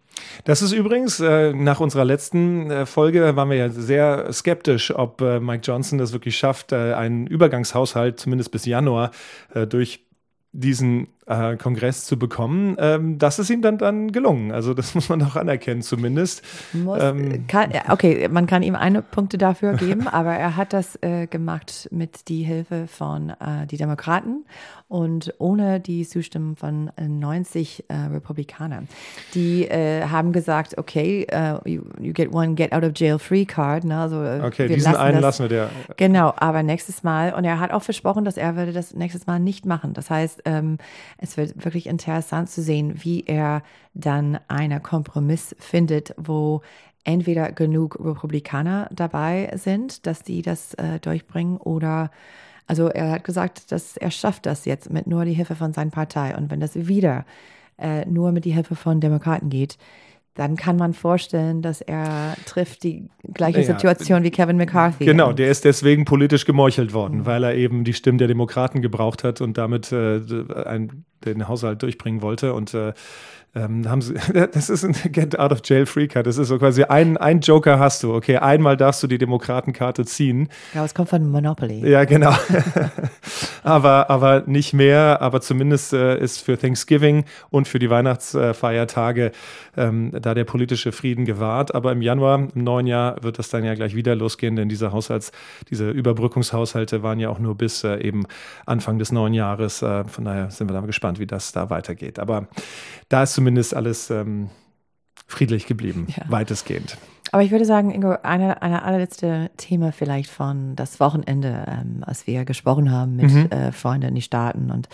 Das 0.46 0.62
ist 0.62 0.72
übrigens, 0.72 1.20
äh, 1.20 1.54
nach 1.54 1.80
unserer 1.80 2.06
letzten 2.06 2.72
äh, 2.72 2.86
Folge 2.86 3.36
waren 3.36 3.50
wir 3.50 3.58
ja 3.58 3.70
sehr 3.70 4.32
skeptisch, 4.32 4.94
ob 4.96 5.22
äh, 5.22 5.40
Mike 5.40 5.64
Johnson 5.64 5.98
das 5.98 6.14
wirklich 6.14 6.38
schafft, 6.38 6.72
äh, 6.72 6.94
einen 6.94 7.28
Übergangshaushalt 7.28 8.20
zumindest 8.20 8.52
bis 8.52 8.66
Januar 8.66 9.12
äh, 9.54 9.68
durch 9.68 10.06
diesen 10.54 11.08
äh, 11.28 11.56
Kongress 11.56 12.06
zu 12.06 12.18
bekommen. 12.18 12.76
Ähm, 12.80 13.18
das 13.18 13.40
ist 13.40 13.50
ihm 13.50 13.62
dann, 13.62 13.78
dann 13.78 14.12
gelungen. 14.12 14.52
Also 14.52 14.74
das 14.74 14.96
muss 14.96 15.10
man 15.10 15.20
doch 15.20 15.36
anerkennen 15.36 15.82
zumindest. 15.82 16.44
Muss, 16.74 17.00
ähm, 17.02 17.48
kann, 17.48 17.72
okay, 17.90 18.28
man 18.30 18.48
kann 18.48 18.64
ihm 18.64 18.76
eine 18.76 19.02
Punkte 19.02 19.38
dafür 19.38 19.74
geben, 19.74 20.08
aber 20.12 20.34
er 20.34 20.56
hat 20.56 20.74
das 20.74 20.98
äh, 21.02 21.28
gemacht 21.28 21.88
mit 21.92 22.28
die 22.28 22.44
Hilfe 22.44 22.88
von 22.88 23.30
äh, 23.30 23.68
die 23.70 23.78
Demokraten 23.78 24.46
und 24.92 25.34
ohne 25.38 25.80
die 25.80 26.06
Zustimmung 26.06 26.58
von 26.58 26.92
90 27.00 27.86
äh, 27.88 27.94
Republikanern. 28.12 28.90
Die 29.34 29.66
äh, 29.66 30.04
haben 30.04 30.34
gesagt, 30.34 30.78
okay, 30.78 31.26
uh, 31.34 31.60
you, 31.66 31.84
you, 31.98 32.12
get 32.12 32.34
one 32.34 32.56
get 32.56 32.74
out 32.74 32.84
of 32.84 32.92
jail 32.96 33.18
free 33.18 33.46
card. 33.46 33.86
Ne? 33.86 33.98
Also, 33.98 34.18
okay, 34.46 34.68
diesen 34.68 34.94
einen 34.98 35.22
das, 35.22 35.22
lassen 35.22 35.44
wir 35.44 35.50
der. 35.50 35.70
Genau, 35.96 36.34
aber 36.36 36.62
nächstes 36.62 37.04
Mal, 37.04 37.34
und 37.34 37.46
er 37.46 37.62
hat 37.62 37.72
auch 37.72 37.84
versprochen, 37.84 38.26
dass 38.26 38.36
er 38.36 38.58
würde 38.58 38.74
das 38.74 38.94
nächstes 38.94 39.28
Mal 39.28 39.40
nicht 39.40 39.66
machen. 39.66 39.94
Das 39.94 40.10
heißt, 40.10 40.42
ähm, 40.44 40.78
es 41.22 41.38
wird 41.38 41.64
wirklich 41.64 41.88
interessant 41.88 42.50
zu 42.50 42.62
sehen, 42.62 42.96
wie 43.04 43.24
er 43.26 43.64
dann 43.94 44.40
einen 44.48 44.84
Kompromiss 44.84 45.56
findet, 45.60 46.14
wo 46.18 46.62
entweder 47.04 47.52
genug 47.52 47.98
Republikaner 48.04 48.90
dabei 48.92 49.52
sind, 49.56 50.06
dass 50.06 50.24
die 50.24 50.42
das 50.42 50.74
äh, 50.74 51.00
durchbringen 51.00 51.58
oder 51.58 52.12
Also 52.68 52.88
er 52.88 53.12
hat 53.12 53.24
gesagt, 53.24 53.72
dass 53.72 53.98
er 53.98 54.12
schafft 54.12 54.46
das 54.46 54.66
jetzt 54.66 54.92
mit 54.92 55.08
nur 55.08 55.26
die 55.26 55.34
Hilfe 55.34 55.56
von 55.56 55.74
seiner 55.74 55.92
Partei. 55.92 56.36
Und 56.36 56.50
wenn 56.52 56.60
das 56.60 56.76
wieder 56.76 57.26
äh, 57.78 58.06
nur 58.06 58.32
mit 58.32 58.46
die 58.46 58.54
Hilfe 58.54 58.76
von 58.76 59.00
Demokraten 59.00 59.50
geht, 59.50 59.78
dann 60.36 60.56
kann 60.56 60.78
man 60.78 60.94
vorstellen, 60.94 61.62
dass 61.62 61.82
er 61.82 62.38
trifft 62.46 62.84
die 62.84 63.10
gleiche 63.34 63.60
ja, 63.60 63.66
Situation 63.66 64.24
wie 64.24 64.32
Kevin 64.32 64.56
McCarthy. 64.58 65.06
Genau, 65.06 65.34
der 65.34 65.52
ist 65.52 65.66
deswegen 65.66 66.06
politisch 66.06 66.46
gemeuchelt 66.46 66.94
worden, 66.94 67.20
mhm. 67.20 67.26
weil 67.26 67.44
er 67.44 67.56
eben 67.56 67.84
die 67.84 67.94
Stimmen 67.94 68.18
der 68.18 68.30
Demokraten 68.30 68.82
gebraucht 68.82 69.24
hat 69.24 69.42
und 69.42 69.58
damit 69.58 69.92
äh, 69.92 70.22
ein, 70.66 71.04
den 71.26 71.48
Haushalt 71.48 71.82
durchbringen 71.82 72.22
wollte. 72.22 72.54
Und 72.54 72.74
äh, 72.74 72.94
ähm, 73.54 73.90
haben 73.90 74.02
sie, 74.02 74.14
das 74.54 74.70
ist 74.70 74.86
ein 74.86 74.96
Get 75.12 75.38
Out 75.38 75.52
of 75.52 75.60
Jail 75.64 75.86
Free 75.86 76.08
Card. 76.08 76.26
Das 76.26 76.38
ist 76.38 76.48
so 76.48 76.58
quasi 76.58 76.84
ein, 76.84 77.18
ein 77.18 77.42
Joker 77.42 77.80
hast 77.80 78.04
du. 78.04 78.14
Okay, 78.14 78.38
einmal 78.38 78.78
darfst 78.78 79.04
du 79.04 79.08
die 79.08 79.18
Demokratenkarte 79.18 80.06
ziehen. 80.06 80.48
Ja, 80.74 80.86
es 80.86 80.94
kommt 80.94 81.10
von 81.10 81.30
Monopoly. 81.30 81.88
Ja, 81.90 82.06
genau. 82.06 82.34
aber, 83.64 84.10
aber 84.10 84.44
nicht 84.46 84.74
mehr. 84.74 85.22
Aber 85.22 85.42
zumindest 85.42 85.92
äh, 85.92 86.18
ist 86.18 86.40
für 86.40 86.58
Thanksgiving 86.58 87.26
und 87.50 87.68
für 87.68 87.80
die 87.80 87.90
Weihnachtsfeiertage 87.90 89.32
ähm, 89.76 90.12
da 90.22 90.34
der 90.34 90.46
politische 90.46 90.94
Frieden 90.94 91.26
gewahrt. 91.26 91.76
Aber 91.76 91.92
im 91.92 92.02
Januar, 92.02 92.48
im 92.56 92.64
neuen 92.64 92.88
Jahr, 92.88 93.22
wird 93.22 93.38
das 93.38 93.50
dann 93.50 93.66
ja 93.66 93.74
gleich 93.74 93.96
wieder 93.96 94.16
losgehen, 94.16 94.56
denn 94.56 94.70
diese 94.70 94.94
Haushalts, 94.94 95.34
diese 95.70 95.90
Überbrückungshaushalte 95.90 97.04
waren 97.04 97.20
ja 97.20 97.30
auch 97.30 97.40
nur 97.40 97.56
bis 97.56 97.84
äh, 97.84 97.98
eben 97.98 98.24
Anfang 98.66 98.98
des 98.98 99.12
neuen 99.12 99.34
Jahres. 99.34 99.82
Äh, 99.82 100.06
von 100.06 100.24
daher 100.24 100.52
sind 100.52 100.70
wir 100.70 100.74
da 100.74 100.80
gespannt, 100.82 101.11
wie 101.20 101.28
das 101.28 101.52
da 101.52 101.70
weitergeht. 101.70 102.20
Aber 102.20 102.48
da 103.10 103.24
ist 103.24 103.34
zumindest 103.34 103.76
alles 103.76 104.10
ähm, 104.10 104.50
friedlich 105.28 105.66
geblieben, 105.66 106.08
ja. 106.10 106.24
weitestgehend. 106.30 106.98
Aber 107.32 107.44
ich 107.44 107.52
würde 107.52 107.66
sagen, 107.66 107.92
Ingo, 107.92 108.18
eine, 108.24 108.62
eine 108.62 108.84
allerletzte 108.84 109.52
Thema 109.56 109.94
vielleicht 109.94 110.30
von 110.30 110.76
das 110.76 111.00
Wochenende, 111.00 111.66
ähm, 111.68 112.04
als 112.06 112.28
wir 112.28 112.44
gesprochen 112.44 112.92
haben 112.92 113.16
mit 113.16 113.32
mhm. 113.32 113.46
äh, 113.52 113.72
Freunden 113.72 114.10
in 114.10 114.16
die 114.16 114.22
Staaten 114.22 114.70
und 114.70 114.90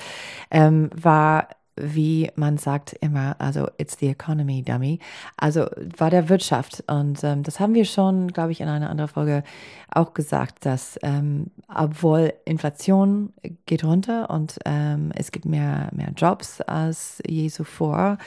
ähm, 0.52 0.92
war 0.94 1.48
wie 1.80 2.30
man 2.36 2.58
sagt 2.58 2.94
immer, 3.02 3.36
also 3.40 3.68
it's 3.78 3.98
the 4.00 4.08
economy, 4.08 4.64
dummy. 4.64 5.00
Also 5.38 5.68
war 5.98 6.10
der 6.10 6.30
Wirtschaft. 6.30 6.84
Und 6.88 7.24
ähm, 7.24 7.44
das 7.44 7.60
haben 7.60 7.74
wir 7.74 7.86
schon, 7.86 8.28
glaube 8.30 8.52
ich, 8.52 8.62
in 8.62 8.68
einer 8.68 8.90
anderen 8.90 9.10
Folge 9.10 9.44
auch 9.92 10.14
gesagt, 10.14 10.66
dass 10.66 11.00
ähm, 11.04 11.48
obwohl 11.74 12.34
Inflation 12.46 13.34
geht 13.66 13.84
runter 13.84 14.30
und 14.30 14.60
ähm, 14.66 15.12
es 15.16 15.32
gibt 15.32 15.46
mehr, 15.46 15.90
mehr 15.94 16.12
Jobs 16.16 16.62
als 16.62 17.22
je 17.26 17.50
zuvor, 17.50 18.18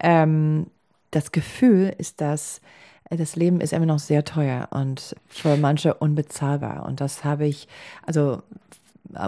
ähm, 0.00 0.66
das 1.10 1.32
Gefühl 1.32 1.94
ist, 1.98 2.20
dass 2.20 2.60
das 3.10 3.36
Leben 3.36 3.60
ist 3.60 3.72
immer 3.72 3.86
noch 3.86 3.98
sehr 3.98 4.24
teuer 4.24 4.68
und 4.70 5.14
für 5.28 5.56
manche 5.56 5.94
unbezahlbar. 5.94 6.86
Und 6.86 7.00
das 7.00 7.22
habe 7.22 7.46
ich, 7.46 7.68
also 8.06 8.42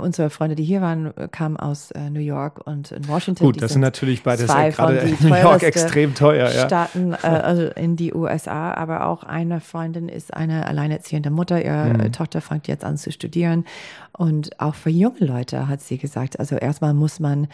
unsere 0.01 0.31
Freunde, 0.31 0.57
die 0.57 0.65
hier 0.65 0.81
waren, 0.81 1.13
kamen 1.31 1.57
aus 1.57 1.91
äh, 1.93 2.11
New 2.11 2.21
York 2.21 2.67
und 2.67 2.93
in 2.93 3.07
Washington. 3.09 3.45
Gut, 3.45 3.63
das 3.63 3.73
sind 3.73 3.83
natürlich 3.83 4.23
beide 4.23 4.45
ja 4.47 4.71
gerade 4.71 4.97
in 4.99 5.17
New 5.21 5.35
York 5.35 5.63
extrem 5.63 6.15
teuer. 6.15 6.51
Ja. 6.51 6.67
Staaten 6.67 7.13
äh, 7.13 7.27
also 7.27 7.67
in 7.69 7.97
die 7.97 8.15
USA, 8.15 8.73
aber 8.75 9.07
auch 9.07 9.23
eine 9.23 9.61
Freundin 9.61 10.09
ist 10.09 10.35
eine 10.35 10.67
alleinerziehende 10.67 11.31
Mutter. 11.31 11.63
Ihre 11.65 11.95
mhm. 11.95 12.13
Tochter 12.13 12.41
fängt 12.41 12.69
jetzt 12.69 12.85
an 12.85 12.97
zu 12.97 13.13
studieren. 13.13 13.65
Und 14.13 14.61
auch 14.61 14.75
für 14.75 14.91
junge 14.91 15.21
Leute 15.21 15.69
hat 15.69 15.83
sie 15.83 15.99
gesagt, 15.99 16.41
also 16.41 16.57
erstmal 16.57 16.95
muss 16.95 17.21
man 17.21 17.49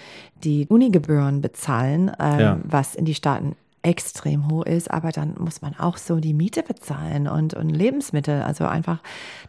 die 0.45 0.67
Unigebühren 0.69 1.41
bezahlen, 1.41 2.13
ähm, 2.21 2.41
ja. 2.41 2.59
was 2.63 2.95
in 2.95 3.05
die 3.05 3.15
Staaten 3.15 3.57
extrem 3.83 4.51
hoch 4.51 4.65
ist, 4.65 4.91
aber 4.91 5.11
dann 5.11 5.35
muss 5.39 5.61
man 5.61 5.75
auch 5.75 5.97
so 5.97 6.21
die 6.21 6.35
Miete 6.35 6.63
bezahlen 6.63 7.27
und, 7.27 7.55
und 7.55 7.69
Lebensmittel. 7.69 8.43
Also 8.43 8.67
einfach 8.67 9.01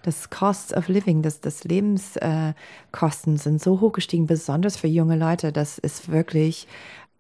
das 0.02 0.30
Cost 0.30 0.74
of 0.74 0.88
Living, 0.88 1.22
das, 1.22 1.40
das 1.40 1.64
Lebenskosten 1.64 3.36
äh, 3.36 3.38
sind 3.38 3.62
so 3.62 3.80
hoch 3.80 3.92
gestiegen, 3.92 4.26
besonders 4.26 4.78
für 4.78 4.88
junge 4.88 5.16
Leute. 5.18 5.52
Das 5.52 5.78
ist 5.78 6.12
wirklich, 6.12 6.68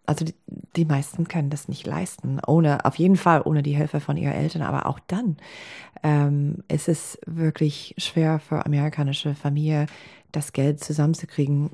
also 0.05 0.25
die, 0.25 0.33
die 0.75 0.85
meisten 0.85 1.27
können 1.27 1.51
das 1.51 1.67
nicht 1.67 1.85
leisten, 1.85 2.39
ohne, 2.47 2.83
auf 2.85 2.95
jeden 2.95 3.17
Fall 3.17 3.41
ohne 3.45 3.61
die 3.61 3.75
Hilfe 3.75 3.99
von 3.99 4.17
ihren 4.17 4.33
Eltern, 4.33 4.63
aber 4.63 4.87
auch 4.87 4.99
dann 5.07 5.37
ähm, 6.01 6.63
ist 6.67 6.89
es 6.89 7.19
wirklich 7.27 7.93
schwer 7.97 8.39
für 8.39 8.65
amerikanische 8.65 9.35
Familien, 9.35 9.87
das 10.31 10.51
Geld 10.51 10.83
zusammenzukriegen, 10.83 11.69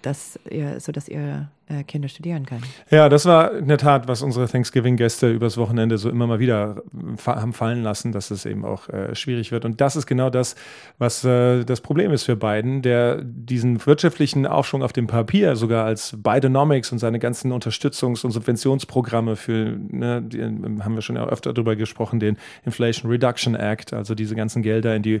dass 0.00 0.38
ihr, 0.50 0.80
so 0.80 0.92
dass 0.92 1.08
ihr 1.08 1.50
äh, 1.68 1.84
Kinder 1.84 2.08
studieren 2.08 2.44
können. 2.44 2.64
Ja, 2.90 3.08
das 3.08 3.24
war 3.24 3.52
in 3.54 3.68
der 3.68 3.78
Tat, 3.78 4.08
was 4.08 4.22
unsere 4.22 4.48
Thanksgiving-Gäste 4.48 5.30
übers 5.30 5.56
Wochenende 5.56 5.96
so 5.98 6.10
immer 6.10 6.26
mal 6.26 6.38
wieder 6.38 6.82
haben 7.24 7.52
fallen 7.52 7.82
lassen, 7.82 8.12
dass 8.12 8.30
es 8.30 8.46
eben 8.46 8.64
auch 8.64 8.88
äh, 8.88 9.14
schwierig 9.14 9.52
wird. 9.52 9.64
Und 9.64 9.80
das 9.80 9.96
ist 9.96 10.06
genau 10.06 10.28
das, 10.28 10.56
was 10.98 11.24
äh, 11.24 11.64
das 11.64 11.80
Problem 11.80 12.12
ist 12.12 12.24
für 12.24 12.36
Biden, 12.36 12.82
der 12.82 13.22
diesen 13.22 13.84
wirtschaftlichen 13.86 14.46
Aufschwung 14.46 14.82
auf 14.82 14.92
dem 14.92 15.06
Papier 15.06 15.56
sogar 15.56 15.84
als 15.84 16.16
Bidenomics 16.22 16.92
und 16.92 16.98
seine 16.98 17.18
ganzen 17.18 17.52
Unterstützungs- 17.52 18.24
und 18.24 18.32
Subventionsprogramme 18.32 19.36
für, 19.36 19.76
ne, 19.88 20.22
die, 20.22 20.42
haben 20.42 20.94
wir 20.94 21.02
schon 21.02 21.16
öfter 21.16 21.52
darüber 21.52 21.76
gesprochen, 21.76 22.20
den 22.20 22.36
Inflation 22.64 23.10
Reduction 23.10 23.54
Act, 23.54 23.92
also 23.92 24.14
diese 24.14 24.34
ganzen 24.34 24.62
Gelder 24.62 24.96
in 24.96 25.02
die 25.02 25.20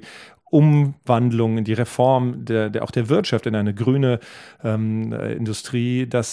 Umwandlung, 0.52 1.56
in 1.56 1.64
die 1.64 1.72
Reform 1.72 2.44
der, 2.44 2.68
der 2.68 2.84
auch 2.84 2.90
der 2.90 3.08
Wirtschaft 3.08 3.46
in 3.46 3.54
eine 3.54 3.72
grüne 3.72 4.20
ähm, 4.62 5.10
Industrie, 5.12 6.06
das 6.06 6.31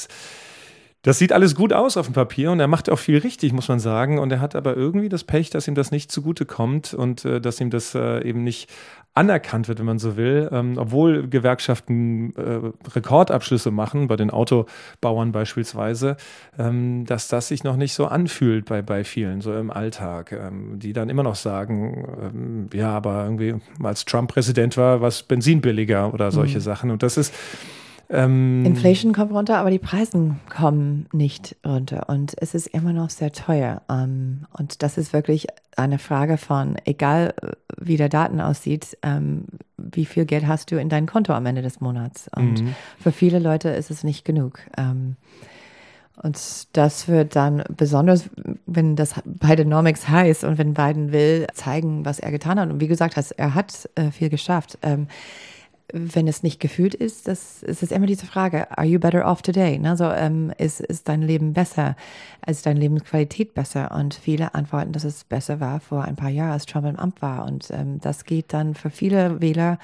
das 1.04 1.18
sieht 1.18 1.32
alles 1.32 1.56
gut 1.56 1.72
aus 1.72 1.96
auf 1.96 2.08
dem 2.08 2.14
Papier 2.14 2.52
und 2.52 2.60
er 2.60 2.68
macht 2.68 2.90
auch 2.90 3.00
viel 3.00 3.20
richtig, 3.20 3.54
muss 3.54 3.70
man 3.70 3.80
sagen. 3.80 4.20
Und 4.20 4.32
er 4.32 4.42
hat 4.42 4.54
aber 4.54 4.76
irgendwie 4.76 5.08
das 5.08 5.24
Pech, 5.24 5.50
dass 5.50 5.68
ihm 5.68 5.76
das 5.76 5.92
nicht 5.92 6.12
zugute 6.12 6.46
kommt 6.46 6.94
und 6.94 7.24
äh, 7.24 7.40
dass 7.40 7.62
ihm 7.62 7.70
das 7.70 7.96
äh, 7.96 8.22
eben 8.28 8.44
nicht 8.44 8.70
anerkannt 9.14 9.68
wird, 9.68 9.80
wenn 9.80 9.86
man 9.86 9.98
so 10.00 10.18
will, 10.18 10.50
ähm, 10.52 10.76
obwohl 10.78 11.28
Gewerkschaften 11.28 12.36
äh, 12.36 12.90
Rekordabschlüsse 12.96 13.72
machen, 13.72 14.08
bei 14.08 14.18
den 14.18 14.30
Autobauern 14.30 15.32
beispielsweise, 15.32 16.16
ähm, 16.58 17.06
dass 17.06 17.28
das 17.28 17.48
sich 17.48 17.64
noch 17.64 17.76
nicht 17.76 17.94
so 17.94 18.06
anfühlt 18.06 18.66
bei, 18.66 18.82
bei 18.82 19.04
vielen, 19.04 19.42
so 19.42 19.54
im 19.54 19.72
Alltag, 19.72 20.32
ähm, 20.32 20.80
die 20.80 20.94
dann 20.94 21.10
immer 21.10 21.24
noch 21.24 21.36
sagen, 21.36 22.08
ähm, 22.22 22.70
ja, 22.74 22.92
aber 22.92 23.24
irgendwie, 23.24 23.56
als 23.82 24.06
Trump 24.06 24.32
Präsident 24.32 24.78
war, 24.78 25.02
war 25.02 25.08
es 25.08 25.24
Benzin 25.24 25.62
billiger 25.62 26.14
oder 26.14 26.32
solche 26.32 26.60
mhm. 26.60 26.64
Sachen. 26.64 26.92
Und 26.92 27.04
das 27.04 27.18
ist 27.18 27.34
ähm, 28.12 28.66
Inflation 28.66 29.14
kommt 29.14 29.32
runter, 29.32 29.58
aber 29.58 29.70
die 29.70 29.80
Preise 29.80 30.36
kommen 30.50 31.06
nicht 31.14 31.56
runter 31.66 32.10
und 32.10 32.34
es 32.42 32.56
ist 32.56 32.68
immer 32.68 32.92
noch 32.92 33.12
sehr 33.12 33.32
teuer. 33.32 33.84
Ähm, 33.90 34.46
und 34.58 34.82
das 34.82 34.98
ist 34.98 35.14
wirklich 35.14 35.48
eine 35.78 36.00
Frage 36.00 36.38
von, 36.38 36.78
egal 36.86 37.36
wie 37.78 37.98
der 37.98 38.10
Daten 38.10 38.42
aussieht, 38.42 38.98
ähm, 39.04 39.46
wie 39.78 40.06
viel 40.06 40.26
Geld 40.26 40.48
hast 40.48 40.72
du 40.72 40.80
in 40.80 40.90
dein 40.90 41.06
Konto 41.06 41.34
am 41.34 41.46
Ende 41.46 41.62
des 41.62 41.82
Monats? 41.82 42.30
Und 42.36 42.64
mhm. 42.64 42.76
für 42.98 43.12
viele 43.12 43.40
Leute 43.40 43.70
ist 43.70 43.92
es 43.92 44.04
nicht 44.04 44.26
genug. 44.26 44.60
Ähm, 44.76 45.16
und 46.22 46.68
das 46.76 47.08
wird 47.08 47.36
dann 47.36 47.64
besonders, 47.70 48.30
wenn 48.66 48.96
das 48.96 49.16
Bidenomics 49.24 50.10
heißt 50.10 50.44
und 50.44 50.58
wenn 50.58 50.74
Biden 50.74 51.14
will, 51.14 51.48
zeigen, 51.54 52.04
was 52.04 52.20
er 52.20 52.32
getan 52.32 52.60
hat. 52.60 52.70
Und 52.70 52.82
wie 52.82 52.88
gesagt, 52.88 53.16
er 53.38 53.56
hat 53.56 53.90
äh, 53.96 54.12
viel 54.12 54.30
geschafft. 54.30 54.78
Wenn 55.92 56.28
es 56.28 56.44
nicht 56.44 56.60
gefühlt 56.60 56.94
ist, 56.94 57.28
das, 57.28 57.64
es 57.64 57.82
ist 57.82 57.92
immer 57.92 58.06
diese 58.06 58.26
Frage, 58.26 58.78
are 58.78 58.86
you 58.86 59.00
better 59.00 59.26
off 59.26 59.42
today? 59.42 59.80
Also 59.84 60.06
ähm, 60.06 60.52
ist, 60.58 60.82
ist 60.82 61.10
dein 61.10 61.22
Leben 61.22 61.54
besser? 61.54 61.96
Ist 62.46 62.66
deine 62.66 62.80
Lebensqualität 62.80 63.54
besser? 63.54 63.92
Und 63.92 64.14
viele 64.14 64.54
antworten, 64.54 64.92
dass 64.92 65.04
es 65.04 65.24
besser 65.24 65.60
war 65.60 65.80
vor 65.80 66.04
ein 66.04 66.16
paar 66.16 66.30
Jahren, 66.30 66.52
als 66.52 66.66
Trump 66.66 66.86
im 66.86 66.96
Amt 66.98 67.22
war. 67.22 67.46
Und 67.46 67.70
ähm, 67.72 68.00
das 68.02 68.26
geht 68.26 68.54
dann 68.54 68.76
für 68.76 68.90
viele 68.90 69.42
Wähler 69.42 69.80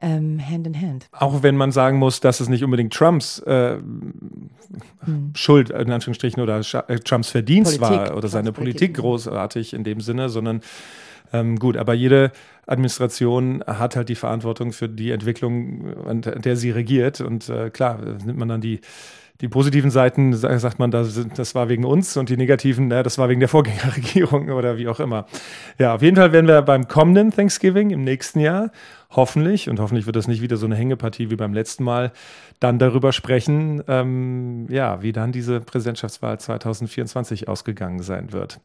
ähm, 0.00 0.40
Hand 0.44 0.66
in 0.66 0.80
Hand. 0.80 1.08
Auch 1.12 1.42
wenn 1.42 1.56
man 1.56 1.72
sagen 1.72 1.98
muss, 1.98 2.20
dass 2.20 2.40
es 2.40 2.48
nicht 2.48 2.64
unbedingt 2.64 2.92
Trumps 2.92 3.38
äh, 3.40 3.78
hm. 5.04 5.32
Schuld, 5.34 5.70
in 5.70 5.90
Anführungsstrichen, 5.90 6.42
oder 6.42 6.58
äh, 6.58 6.98
Trumps 6.98 7.30
Verdienst 7.30 7.78
Politik, 7.78 8.10
war 8.10 8.16
oder 8.16 8.28
seine 8.28 8.52
Politik, 8.52 8.94
Politik 8.94 8.96
großartig 8.96 9.74
in 9.74 9.84
dem 9.84 10.00
Sinne, 10.00 10.28
sondern 10.28 10.60
ähm, 11.32 11.58
gut, 11.58 11.76
aber 11.76 11.94
jede 11.94 12.30
Administration 12.66 13.62
hat 13.66 13.96
halt 13.96 14.08
die 14.08 14.14
Verantwortung 14.14 14.72
für 14.72 14.88
die 14.88 15.10
Entwicklung, 15.10 16.06
an 16.06 16.22
der 16.22 16.56
sie 16.56 16.70
regiert. 16.70 17.20
Und 17.20 17.48
äh, 17.48 17.70
klar, 17.70 17.98
nimmt 18.24 18.38
man 18.38 18.48
dann 18.48 18.60
die 18.60 18.80
die 19.40 19.48
positiven 19.48 19.90
Seiten 19.90 20.32
sagt 20.34 20.78
man, 20.78 20.90
das, 20.90 21.20
das 21.34 21.54
war 21.54 21.68
wegen 21.68 21.84
uns 21.84 22.16
und 22.16 22.28
die 22.28 22.36
negativen, 22.36 22.88
na, 22.88 23.02
das 23.02 23.18
war 23.18 23.28
wegen 23.28 23.40
der 23.40 23.48
Vorgängerregierung 23.48 24.48
oder 24.50 24.78
wie 24.78 24.88
auch 24.88 25.00
immer. 25.00 25.26
Ja, 25.78 25.94
auf 25.94 26.02
jeden 26.02 26.16
Fall 26.16 26.32
werden 26.32 26.46
wir 26.46 26.62
beim 26.62 26.88
kommenden 26.88 27.30
Thanksgiving 27.30 27.90
im 27.90 28.02
nächsten 28.02 28.40
Jahr 28.40 28.70
hoffentlich, 29.10 29.68
und 29.68 29.78
hoffentlich 29.78 30.06
wird 30.06 30.16
das 30.16 30.26
nicht 30.26 30.40
wieder 30.40 30.56
so 30.56 30.66
eine 30.66 30.74
Hängepartie 30.74 31.30
wie 31.30 31.36
beim 31.36 31.52
letzten 31.52 31.84
Mal, 31.84 32.12
dann 32.60 32.78
darüber 32.78 33.12
sprechen, 33.12 33.82
ähm, 33.88 34.66
ja, 34.70 35.02
wie 35.02 35.12
dann 35.12 35.32
diese 35.32 35.60
Präsidentschaftswahl 35.60 36.40
2024 36.40 37.48
ausgegangen 37.48 38.02
sein 38.02 38.32
wird. 38.32 38.60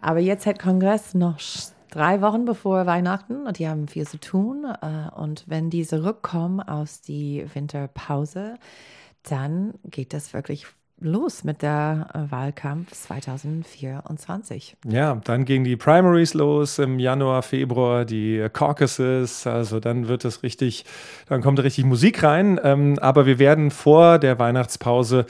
Aber 0.00 0.20
jetzt 0.20 0.46
hat 0.46 0.58
Kongress 0.60 1.14
noch 1.14 1.38
drei 1.90 2.20
Wochen 2.20 2.44
bevor 2.44 2.86
Weihnachten 2.86 3.46
und 3.46 3.58
die 3.58 3.68
haben 3.68 3.88
viel 3.88 4.06
zu 4.06 4.18
tun. 4.18 4.64
Äh, 4.64 5.14
und 5.14 5.44
wenn 5.46 5.70
die 5.70 5.86
zurückkommen 5.86 6.60
aus 6.60 7.00
die 7.00 7.44
Winterpause, 7.52 8.54
dann 9.22 9.74
geht 9.84 10.12
das 10.12 10.32
wirklich 10.32 10.66
los 11.00 11.44
mit 11.44 11.62
der 11.62 12.08
äh, 12.14 12.30
Wahlkampf 12.30 12.92
2024. 12.92 14.76
Ja, 14.86 15.14
dann 15.24 15.44
gehen 15.44 15.64
die 15.64 15.76
Primaries 15.76 16.34
los 16.34 16.78
im 16.78 16.98
Januar, 16.98 17.42
Februar, 17.42 18.04
die 18.04 18.46
Caucuses. 18.52 19.46
Also 19.46 19.80
dann 19.80 20.08
wird 20.08 20.24
es 20.24 20.42
richtig, 20.42 20.84
dann 21.26 21.40
kommt 21.40 21.62
richtig 21.62 21.84
Musik 21.84 22.22
rein. 22.22 22.60
Ähm, 22.62 22.98
aber 23.00 23.26
wir 23.26 23.38
werden 23.38 23.70
vor 23.70 24.18
der 24.18 24.38
Weihnachtspause 24.38 25.26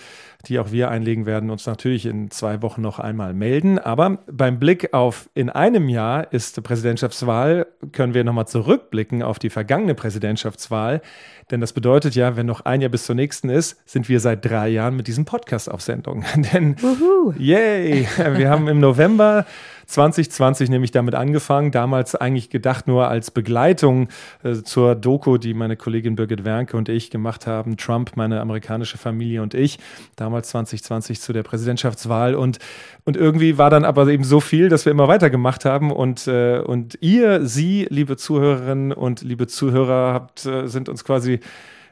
die 0.47 0.59
auch 0.59 0.73
wir 0.73 0.91
einlegen 0.91 1.27
werden, 1.27 1.51
uns 1.51 1.67
natürlich 1.67 2.07
in 2.07 2.31
zwei 2.31 2.63
Wochen 2.63 2.83
noch 2.83 2.99
einmal 2.99 3.35
melden. 3.35 3.79
Aber 3.79 4.19
beim 4.31 4.59
Blick 4.59 4.93
auf 4.95 5.29
in 5.35 5.51
einem 5.51 5.89
Jahr 5.89 6.33
ist 6.33 6.63
Präsidentschaftswahl, 6.63 7.67
können 7.93 8.15
wir 8.15 8.25
nochmal 8.25 8.47
zurückblicken 8.47 9.23
auf 9.23 9.39
die 9.39 9.51
vergangene 9.51 9.95
Präsidentschaftswahl. 9.95 11.03
Denn 11.51 11.61
das 11.61 11.73
bedeutet 11.73 12.15
ja, 12.15 12.37
wenn 12.37 12.47
noch 12.47 12.65
ein 12.65 12.81
Jahr 12.81 12.91
bis 12.91 13.05
zur 13.05 13.15
nächsten 13.15 13.49
ist, 13.49 13.77
sind 13.89 14.09
wir 14.09 14.21
seit 14.21 14.45
drei 14.45 14.69
Jahren 14.69 14.97
mit 14.97 15.07
diesem 15.09 15.25
Podcast 15.25 15.71
auf 15.71 15.83
Sendung. 15.83 16.25
Denn, 16.53 16.77
Uhu. 16.83 17.33
yay, 17.39 18.07
wir 18.37 18.51
haben 18.51 18.69
im 18.69 18.81
November 18.81 19.47
2020 19.91 20.71
nämlich 20.71 20.93
damit 20.93 21.15
angefangen, 21.15 21.73
damals 21.73 22.15
eigentlich 22.15 22.49
gedacht 22.49 22.87
nur 22.87 23.09
als 23.09 23.31
Begleitung 23.31 24.09
äh, 24.43 24.55
zur 24.55 24.95
Doku, 24.95 25.37
die 25.37 25.53
meine 25.53 25.77
Kollegin 25.77 26.15
Birgit 26.15 26.45
Wernke 26.45 26.77
und 26.77 26.89
ich 26.89 27.11
gemacht 27.11 27.47
haben, 27.47 27.77
Trump, 27.77 28.13
meine 28.17 28.41
amerikanische 28.41 28.99
Familie 28.99 29.43
und 29.43 29.55
ich, 29.55 29.79
damals 30.17 30.51
2020 30.51 31.21
zu 31.21 31.33
der 31.33 31.43
Präsidentschaftswahl. 31.43 32.35
Und, 32.35 32.59
und 33.05 33.17
irgendwie 33.17 33.59
war 33.59 33.71
dann 33.71 33.85
aber 33.85 34.07
eben 34.09 34.25
so 34.25 34.41
viel, 34.41 34.69
dass 34.69 34.85
wir 34.85 34.93
immer 34.93 35.09
weitergemacht 35.09 35.65
haben. 35.65 35.91
Und, 35.91 36.29
äh, 36.29 36.61
und 36.61 36.99
ihr, 37.01 37.45
Sie, 37.47 37.87
liebe 37.91 38.17
Zuhörerinnen 38.17 38.93
und 38.93 39.23
liebe 39.23 39.49
Zuhörer, 39.49 40.15
habt, 40.15 40.47
äh, 40.47 40.69
sind 40.69 40.89
uns 40.89 41.05
quasi 41.05 41.41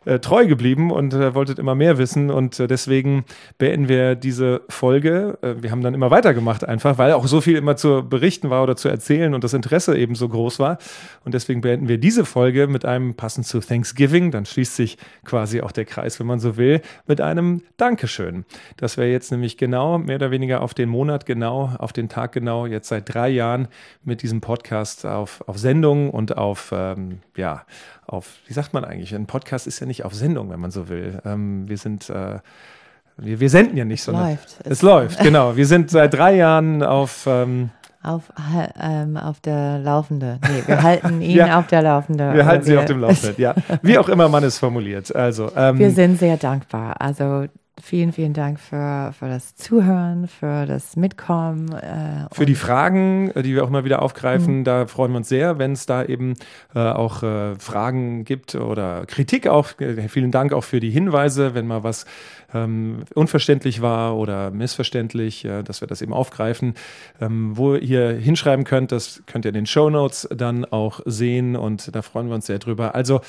äh, 0.09 0.21
treu 0.21 0.47
geblieben 0.47 0.91
und 0.91 1.13
äh, 1.13 1.35
wolltet 1.35 1.59
immer 1.59 1.75
mehr 1.75 1.99
wissen. 1.99 2.31
Und 2.31 2.59
äh, 2.59 2.67
deswegen 2.67 3.25
beenden 3.59 3.89
wir 3.89 4.15
diese 4.15 4.63
Folge. 4.69 5.39
Äh, 5.43 5.57
wir 5.63 5.71
haben 5.71 5.83
dann 5.83 5.95
immer 5.95 6.11
weitergemacht 6.11 6.65
einfach, 6.65 6.97
weil 6.97 7.13
auch 7.13 7.27
so 7.27 7.41
viel 7.41 7.57
immer 7.57 7.77
zu 7.77 8.09
berichten 8.09 8.49
war 8.49 8.63
oder 8.63 8.75
zu 8.75 8.89
erzählen 8.89 9.35
und 9.35 9.45
das 9.45 9.53
Interesse 9.53 9.97
eben 9.99 10.15
so 10.15 10.29
groß 10.29 10.59
war. 10.59 10.79
Und 11.25 11.35
deswegen 11.35 11.61
beenden 11.61 11.89
wir 11.89 11.99
diese 11.99 12.25
Folge 12.25 12.67
mit 12.67 12.85
einem 12.85 13.15
passend 13.15 13.47
zu 13.47 13.61
Thanksgiving. 13.61 14.31
Dann 14.31 14.47
schließt 14.47 14.77
sich 14.77 14.97
quasi 15.25 15.61
auch 15.61 15.73
der 15.73 15.85
Kreis, 15.85 16.19
wenn 16.19 16.27
man 16.27 16.41
so 16.41 16.57
will, 16.57 16.81
mit 17.07 17.21
einem 17.21 17.63
Dankeschön. 17.77 18.47
Das 18.79 18.97
wäre 18.97 19.11
jetzt 19.11 19.31
nämlich 19.31 19.59
genau, 19.59 19.99
mehr 19.99 20.17
oder 20.17 20.31
weniger 20.31 20.63
auf 20.63 20.73
den 20.73 20.89
Monat 20.89 21.27
genau, 21.27 21.75
auf 21.79 21.93
den 21.93 22.09
Tag 22.09 22.33
genau, 22.33 22.65
jetzt 22.65 22.89
seit 22.89 23.13
drei 23.13 23.29
Jahren 23.29 23.69
mit 24.05 24.23
diesem 24.23 24.41
Podcast 24.41 25.05
auf, 25.05 25.45
auf 25.47 25.59
Sendung 25.59 26.11
und 26.11 26.39
auf, 26.39 26.73
ähm, 26.75 27.19
ja, 27.37 27.65
auf, 28.09 28.37
wie 28.47 28.53
sagt 28.53 28.73
man 28.75 28.85
eigentlich, 28.85 29.15
ein 29.15 29.27
Podcast 29.27 29.67
ist 29.67 29.81
ja 29.81 29.87
nicht 29.87 30.05
auf 30.05 30.15
Sendung, 30.15 30.51
wenn 30.51 30.61
man 30.61 30.71
so 30.71 30.89
will. 30.89 31.21
Ähm, 31.25 31.69
wir 31.69 31.77
sind, 31.77 32.09
äh, 32.09 32.39
wir, 33.19 33.41
wir 33.41 33.51
senden 33.51 33.77
ja 33.77 33.85
nicht, 33.85 34.03
sondern 34.03 34.31
läuft. 34.31 34.57
es, 34.65 34.71
es 34.71 34.83
läuft, 34.83 35.19
genau. 35.23 35.57
Wir 35.57 35.67
sind 35.67 35.91
seit 35.91 36.15
drei 36.15 36.37
Jahren 36.37 36.83
auf, 36.83 37.27
ähm, 37.27 37.71
auf, 38.03 38.33
ähm, 38.81 39.17
auf 39.17 39.41
der 39.41 39.79
Laufende. 39.79 40.39
Nee, 40.43 40.63
wir 40.67 40.83
halten 40.83 41.21
ihn 41.21 41.37
ja, 41.37 41.59
auf 41.59 41.67
der 41.67 41.83
Laufende. 41.83 42.33
Wir 42.33 42.47
halten 42.47 42.65
sie 42.65 42.79
auf 42.79 42.87
dem 42.87 43.01
Laufenden, 43.01 43.35
ja. 43.39 43.55
Wie 43.83 43.99
auch 43.99 44.09
immer 44.09 44.29
man 44.29 44.43
es 44.45 44.59
formuliert. 44.59 45.15
Also, 45.15 45.53
ähm, 45.57 45.79
wir 45.79 45.91
sind 45.91 46.19
sehr 46.19 46.39
dankbar. 46.39 47.01
Also 47.01 47.47
Vielen, 47.83 48.13
vielen 48.13 48.33
Dank 48.33 48.59
für, 48.59 49.13
für 49.19 49.29
das 49.29 49.55
Zuhören, 49.55 50.29
für 50.29 50.67
das 50.67 50.97
Mitkommen. 50.97 51.73
Äh, 51.73 52.27
für 52.33 52.47
die 52.47 52.55
Fragen, 52.55 53.31
äh, 53.31 53.43
die 53.43 53.55
wir 53.55 53.65
auch 53.65 53.69
immer 53.69 53.85
wieder 53.85 54.03
aufgreifen. 54.03 54.59
Mhm. 54.59 54.65
Da 54.65 54.87
freuen 54.87 55.13
wir 55.13 55.19
uns 55.19 55.29
sehr, 55.29 55.59
wenn 55.59 55.73
es 55.73 55.87
da 55.87 56.05
eben 56.05 56.35
äh, 56.75 56.81
auch 56.81 57.23
äh, 57.23 57.57
Fragen 57.57 58.25
gibt 58.25 58.55
oder 58.55 59.07
Kritik 59.07 59.47
auch. 59.47 59.79
Äh, 59.81 60.09
vielen 60.09 60.31
Dank 60.31 60.53
auch 60.53 60.65
für 60.65 60.81
die 60.81 60.91
Hinweise, 60.91 61.55
wenn 61.55 61.67
mal 61.67 61.83
was 61.83 62.07
ähm, 62.53 63.05
unverständlich 63.15 63.83
war 63.83 64.17
oder 64.17 64.51
missverständlich, 64.51 65.45
äh, 65.45 65.63
dass 65.63 65.81
wir 65.81 65.89
das 65.89 66.03
eben 66.03 66.13
aufgreifen. 66.13 66.75
Ähm, 67.21 67.57
wo 67.57 67.75
ihr 67.75 68.11
hinschreiben 68.11 68.65
könnt, 68.65 68.93
das 68.93 69.23
könnt 69.27 69.45
ihr 69.45 69.51
in 69.51 69.55
den 69.55 69.67
Show 69.67 69.91
Notes 69.91 70.29
dann 70.35 70.65
auch 70.65 71.01
sehen 71.05 71.57
und 71.57 71.95
da 71.95 72.03
freuen 72.03 72.29
wir 72.29 72.35
uns 72.35 72.47
sehr 72.47 72.59
drüber. 72.59 72.95
Also, 72.95 73.21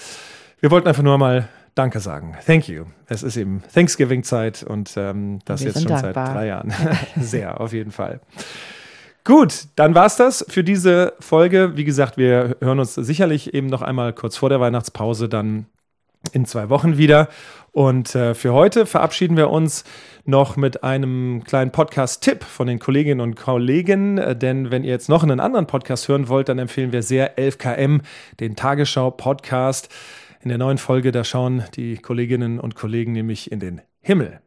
wir 0.62 0.72
wollten 0.72 0.88
einfach 0.90 1.04
nur 1.04 1.18
mal 1.18 1.48
Danke 1.76 2.00
sagen. 2.00 2.36
Thank 2.46 2.68
you. 2.68 2.86
Es 3.08 3.24
ist 3.24 3.38
eben 3.38 3.64
Thanksgiving-Zeit 3.74 4.64
und 4.64 4.94
ähm, 4.98 5.40
das 5.46 5.64
jetzt 5.64 5.82
schon 5.82 5.88
dankbar. 5.88 6.26
seit 6.26 6.36
drei 6.36 6.48
Jahren. 6.48 6.74
Sehr, 7.20 7.60
auf 7.60 7.74
jeden 7.74 7.92
Fall. 7.92 8.20
Gut, 9.24 9.66
dann 9.76 9.96
war 9.96 10.06
es 10.06 10.16
das 10.16 10.46
für 10.50 10.64
diese 10.64 11.14
Folge. 11.20 11.76
Wie 11.76 11.84
gesagt, 11.84 12.18
wir 12.18 12.58
hören 12.62 12.80
uns 12.80 12.96
sicherlich 12.96 13.54
eben 13.54 13.68
noch 13.68 13.82
einmal 13.82 14.14
kurz 14.14 14.38
vor 14.38 14.50
der 14.50 14.60
Weihnachtspause 14.60 15.30
dann 15.30 15.68
in 16.32 16.46
zwei 16.46 16.70
Wochen 16.70 16.98
wieder. 16.98 17.30
Und 17.72 18.16
äh, 18.16 18.34
für 18.34 18.54
heute 18.54 18.86
verabschieden 18.86 19.38
wir 19.38 19.50
uns 19.50 19.84
noch 20.26 20.58
mit 20.58 20.84
einem 20.84 21.44
kleinen 21.44 21.72
Podcast-Tipp 21.72 22.44
von 22.44 22.68
den 22.68 22.80
Kolleginnen 22.80 23.22
und 23.22 23.36
Kollegen. 23.36 24.18
Äh, 24.18 24.36
denn 24.36 24.72
wenn 24.72 24.84
ihr 24.84 24.92
jetzt 24.92 25.10
noch 25.10 25.24
einen 25.24 25.40
anderen 25.40 25.68
Podcast 25.68 26.08
hören 26.08 26.28
wollt, 26.28 26.50
dann 26.50 26.60
empfehlen 26.60 26.92
wir 26.92 27.04
sehr 27.04 27.38
11KM, 27.38 28.02
den 28.40 28.56
Tagesschau-Podcast. 28.56 29.90
In 30.42 30.50
der 30.50 30.58
neuen 30.58 30.78
Folge, 30.78 31.12
da 31.12 31.26
schauen 31.26 31.66
die 31.76 31.98
Kolleginnen 31.98 32.60
und 32.60 32.74
Kollegen 32.76 33.12
nämlich 33.12 33.52
in 33.52 33.60
den 33.60 33.82
Himmel. 34.00 34.42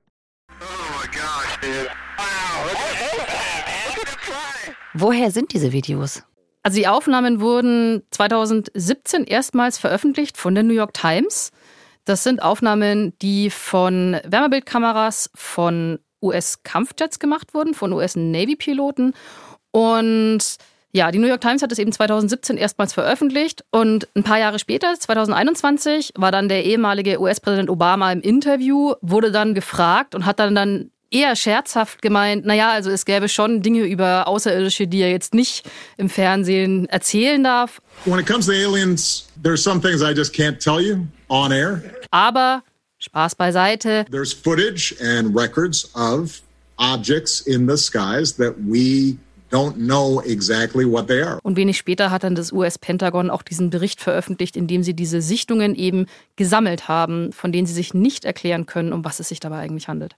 Woher 4.94 5.30
sind 5.30 5.52
diese 5.52 5.72
Videos? 5.72 6.22
Also 6.62 6.78
die 6.78 6.86
Aufnahmen 6.86 7.40
wurden 7.40 8.02
2017 8.10 9.24
erstmals 9.24 9.78
veröffentlicht 9.78 10.38
von 10.38 10.54
der 10.54 10.64
New 10.64 10.74
York 10.74 10.94
Times. 10.94 11.50
Das 12.04 12.24
sind 12.24 12.42
Aufnahmen, 12.42 13.12
die 13.20 13.50
von 13.50 14.16
Wärmebildkameras 14.24 15.30
von 15.34 15.98
US-Kampfjets 16.22 17.18
gemacht 17.18 17.52
wurden, 17.52 17.74
von 17.74 17.92
US-Navy-Piloten. 17.92 19.12
Und 19.72 20.56
ja, 20.92 21.10
die 21.10 21.18
New 21.18 21.26
York 21.26 21.40
Times 21.40 21.62
hat 21.62 21.72
es 21.72 21.78
eben 21.78 21.90
2017 21.90 22.58
erstmals 22.58 22.92
veröffentlicht 22.92 23.64
und 23.70 24.06
ein 24.14 24.22
paar 24.22 24.38
Jahre 24.38 24.58
später, 24.58 24.94
2021, 24.98 26.12
war 26.16 26.30
dann 26.30 26.48
der 26.48 26.64
ehemalige 26.64 27.20
US-Präsident 27.20 27.70
Obama 27.70 28.12
im 28.12 28.20
Interview, 28.20 28.94
wurde 29.00 29.32
dann 29.32 29.54
gefragt 29.54 30.14
und 30.14 30.26
hat 30.26 30.38
dann 30.38 30.54
dann 30.54 30.90
eher 31.10 31.34
scherzhaft 31.36 32.02
gemeint, 32.02 32.44
naja, 32.44 32.72
also 32.72 32.90
es 32.90 33.04
gäbe 33.04 33.28
schon 33.28 33.62
Dinge 33.62 33.84
über 33.84 34.28
Außerirdische, 34.28 34.86
die 34.86 35.00
er 35.00 35.10
jetzt 35.10 35.34
nicht 35.34 35.68
im 35.96 36.08
Fernsehen 36.08 36.86
erzählen 36.86 37.42
darf. 37.42 37.80
When 38.04 38.18
it 38.18 38.26
comes 38.26 38.46
to 38.46 38.52
aliens, 38.52 39.26
there's 39.42 39.62
some 39.62 39.80
things 39.80 40.02
I 40.02 40.14
just 40.14 40.34
can't 40.34 40.58
tell 40.58 40.80
you 40.80 41.06
on 41.28 41.52
air. 41.52 41.82
Aber 42.10 42.62
Spaß 42.98 43.34
beiseite. 43.34 44.04
There's 44.10 44.32
footage 44.32 44.94
and 45.00 45.34
records 45.34 45.90
of 45.94 46.40
objects 46.76 47.40
in 47.40 47.68
the 47.68 47.76
skies 47.76 48.36
that 48.36 48.54
we 48.58 49.18
don't 49.52 49.74
know 49.74 50.20
exactly 50.22 50.90
what 50.90 51.06
they 51.08 51.22
are. 51.22 51.38
Und 51.42 51.56
wenig 51.56 51.76
später 51.76 52.10
hat 52.10 52.24
dann 52.24 52.34
das 52.34 52.52
US-Pentagon 52.52 53.30
auch 53.30 53.42
diesen 53.42 53.70
Bericht 53.70 54.00
veröffentlicht, 54.00 54.56
in 54.56 54.66
dem 54.66 54.82
sie 54.82 54.94
diese 54.94 55.20
Sichtungen 55.20 55.74
eben 55.74 56.06
gesammelt 56.36 56.88
haben, 56.88 57.32
von 57.32 57.52
denen 57.52 57.66
sie 57.66 57.74
sich 57.74 57.94
nicht 57.94 58.24
erklären 58.24 58.66
können, 58.66 58.92
um 58.92 59.04
was 59.04 59.20
es 59.20 59.28
sich 59.28 59.40
dabei 59.40 59.58
eigentlich 59.58 59.88
handelt. 59.88 60.16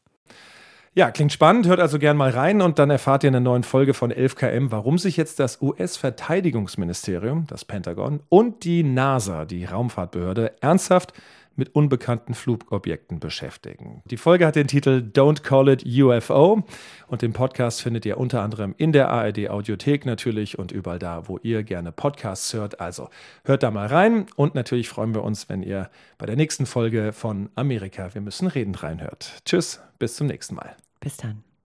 Ja, 0.96 1.10
klingt 1.10 1.32
spannend. 1.32 1.66
Hört 1.66 1.80
also 1.80 1.98
gern 1.98 2.16
mal 2.16 2.30
rein 2.30 2.62
und 2.62 2.78
dann 2.78 2.88
erfahrt 2.88 3.24
ihr 3.24 3.28
in 3.28 3.32
der 3.32 3.40
neuen 3.40 3.64
Folge 3.64 3.94
von 3.94 4.12
11KM, 4.12 4.70
warum 4.70 4.96
sich 4.96 5.16
jetzt 5.16 5.40
das 5.40 5.60
US-Verteidigungsministerium, 5.60 7.48
das 7.48 7.64
Pentagon 7.64 8.20
und 8.28 8.62
die 8.62 8.84
NASA, 8.84 9.44
die 9.44 9.64
Raumfahrtbehörde, 9.64 10.52
ernsthaft 10.60 11.12
mit 11.56 11.74
unbekannten 11.74 12.34
Flugobjekten 12.34 13.20
beschäftigen. 13.20 14.02
Die 14.06 14.16
Folge 14.16 14.46
hat 14.46 14.56
den 14.56 14.66
Titel 14.66 15.10
Don't 15.12 15.42
Call 15.42 15.68
It 15.68 15.84
UFO 15.86 16.64
und 17.06 17.22
den 17.22 17.32
Podcast 17.32 17.82
findet 17.82 18.06
ihr 18.06 18.18
unter 18.18 18.42
anderem 18.42 18.74
in 18.78 18.92
der 18.92 19.10
ARD 19.10 19.50
Audiothek 19.50 20.06
natürlich 20.06 20.58
und 20.58 20.72
überall 20.72 20.98
da, 20.98 21.28
wo 21.28 21.38
ihr 21.42 21.62
gerne 21.62 21.92
Podcasts 21.92 22.52
hört. 22.52 22.80
Also 22.80 23.08
hört 23.44 23.62
da 23.62 23.70
mal 23.70 23.86
rein 23.86 24.26
und 24.36 24.54
natürlich 24.54 24.88
freuen 24.88 25.14
wir 25.14 25.22
uns, 25.22 25.48
wenn 25.48 25.62
ihr 25.62 25.90
bei 26.18 26.26
der 26.26 26.36
nächsten 26.36 26.66
Folge 26.66 27.12
von 27.12 27.50
Amerika, 27.54 28.14
wir 28.14 28.20
müssen 28.20 28.48
reden 28.48 28.74
reinhört. 28.74 29.42
Tschüss, 29.44 29.80
bis 29.98 30.16
zum 30.16 30.26
nächsten 30.26 30.54
Mal. 30.54 30.76
Bis 31.00 31.16
dann. 31.16 31.53